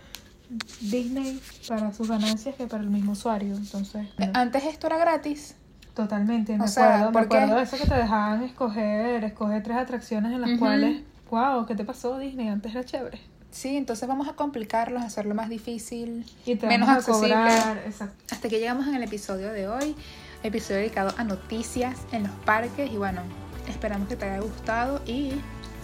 Disney, 0.81 1.41
para 1.67 1.93
sus 1.95 2.09
ganancias 2.11 2.55
que 2.57 2.67
para 2.67 2.83
el 2.83 2.91
mismo 2.91 3.13
usuario, 3.13 3.57
entonces... 3.57 4.07
no. 4.19 4.27
Antes 4.35 4.65
esto 4.65 4.87
era 4.87 4.99
gratis. 4.99 5.57
Totalmente, 5.95 6.57
me 6.57 6.65
O 6.65 6.69
sea, 6.69 7.07
acuerdo, 7.07 7.07
me 7.07 7.13
¿por 7.13 7.29
qué? 7.29 7.37
acuerdo 7.39 7.61
eso 7.63 7.77
que 7.79 7.87
te 7.87 7.95
dejaban 7.95 8.43
escoger, 8.43 9.25
escoger 9.25 9.63
tres 9.63 9.79
atracciones 9.79 10.33
en 10.33 10.41
las 10.43 10.59
cuales, 10.59 11.03
wow, 11.31 11.67
¿qué 11.67 11.75
te 11.75 11.85
pasó 11.85 12.19
Disney? 12.19 12.49
Antes 12.49 12.73
era 12.73 12.85
chévere. 12.85 13.19
Sí, 13.51 13.77
entonces 13.77 14.09
vamos 14.09 14.29
a 14.29 14.35
complicarlos, 14.35 15.03
hacerlo 15.03 15.35
más 15.35 15.49
difícil, 15.49 16.25
Y 16.45 16.57
te 16.57 16.67
menos 16.67 16.89
vamos 16.89 17.09
a 17.09 17.11
accesible. 17.11 17.35
cobrar. 17.35 17.83
Hasta 18.31 18.49
que 18.49 18.59
llegamos 18.59 18.87
en 18.87 18.95
el 18.95 19.03
episodio 19.03 19.53
de 19.53 19.69
hoy, 19.69 19.97
episodio 20.43 20.81
dedicado 20.81 21.15
a 21.17 21.25
noticias 21.25 21.97
en 22.13 22.25
los 22.25 22.33
parques 22.45 22.91
y 22.91 22.97
bueno, 22.97 23.23
esperamos 23.67 24.09
que 24.09 24.17
te 24.17 24.27
haya 24.27 24.41
gustado 24.41 25.03
y 25.07 25.33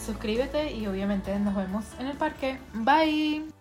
Suscríbete 0.04 0.72
y 0.72 0.86
obviamente 0.86 1.38
nos 1.38 1.54
vemos 1.54 1.84
en 1.98 2.08
el 2.08 2.16
parque. 2.16 2.58
Bye. 2.74 3.53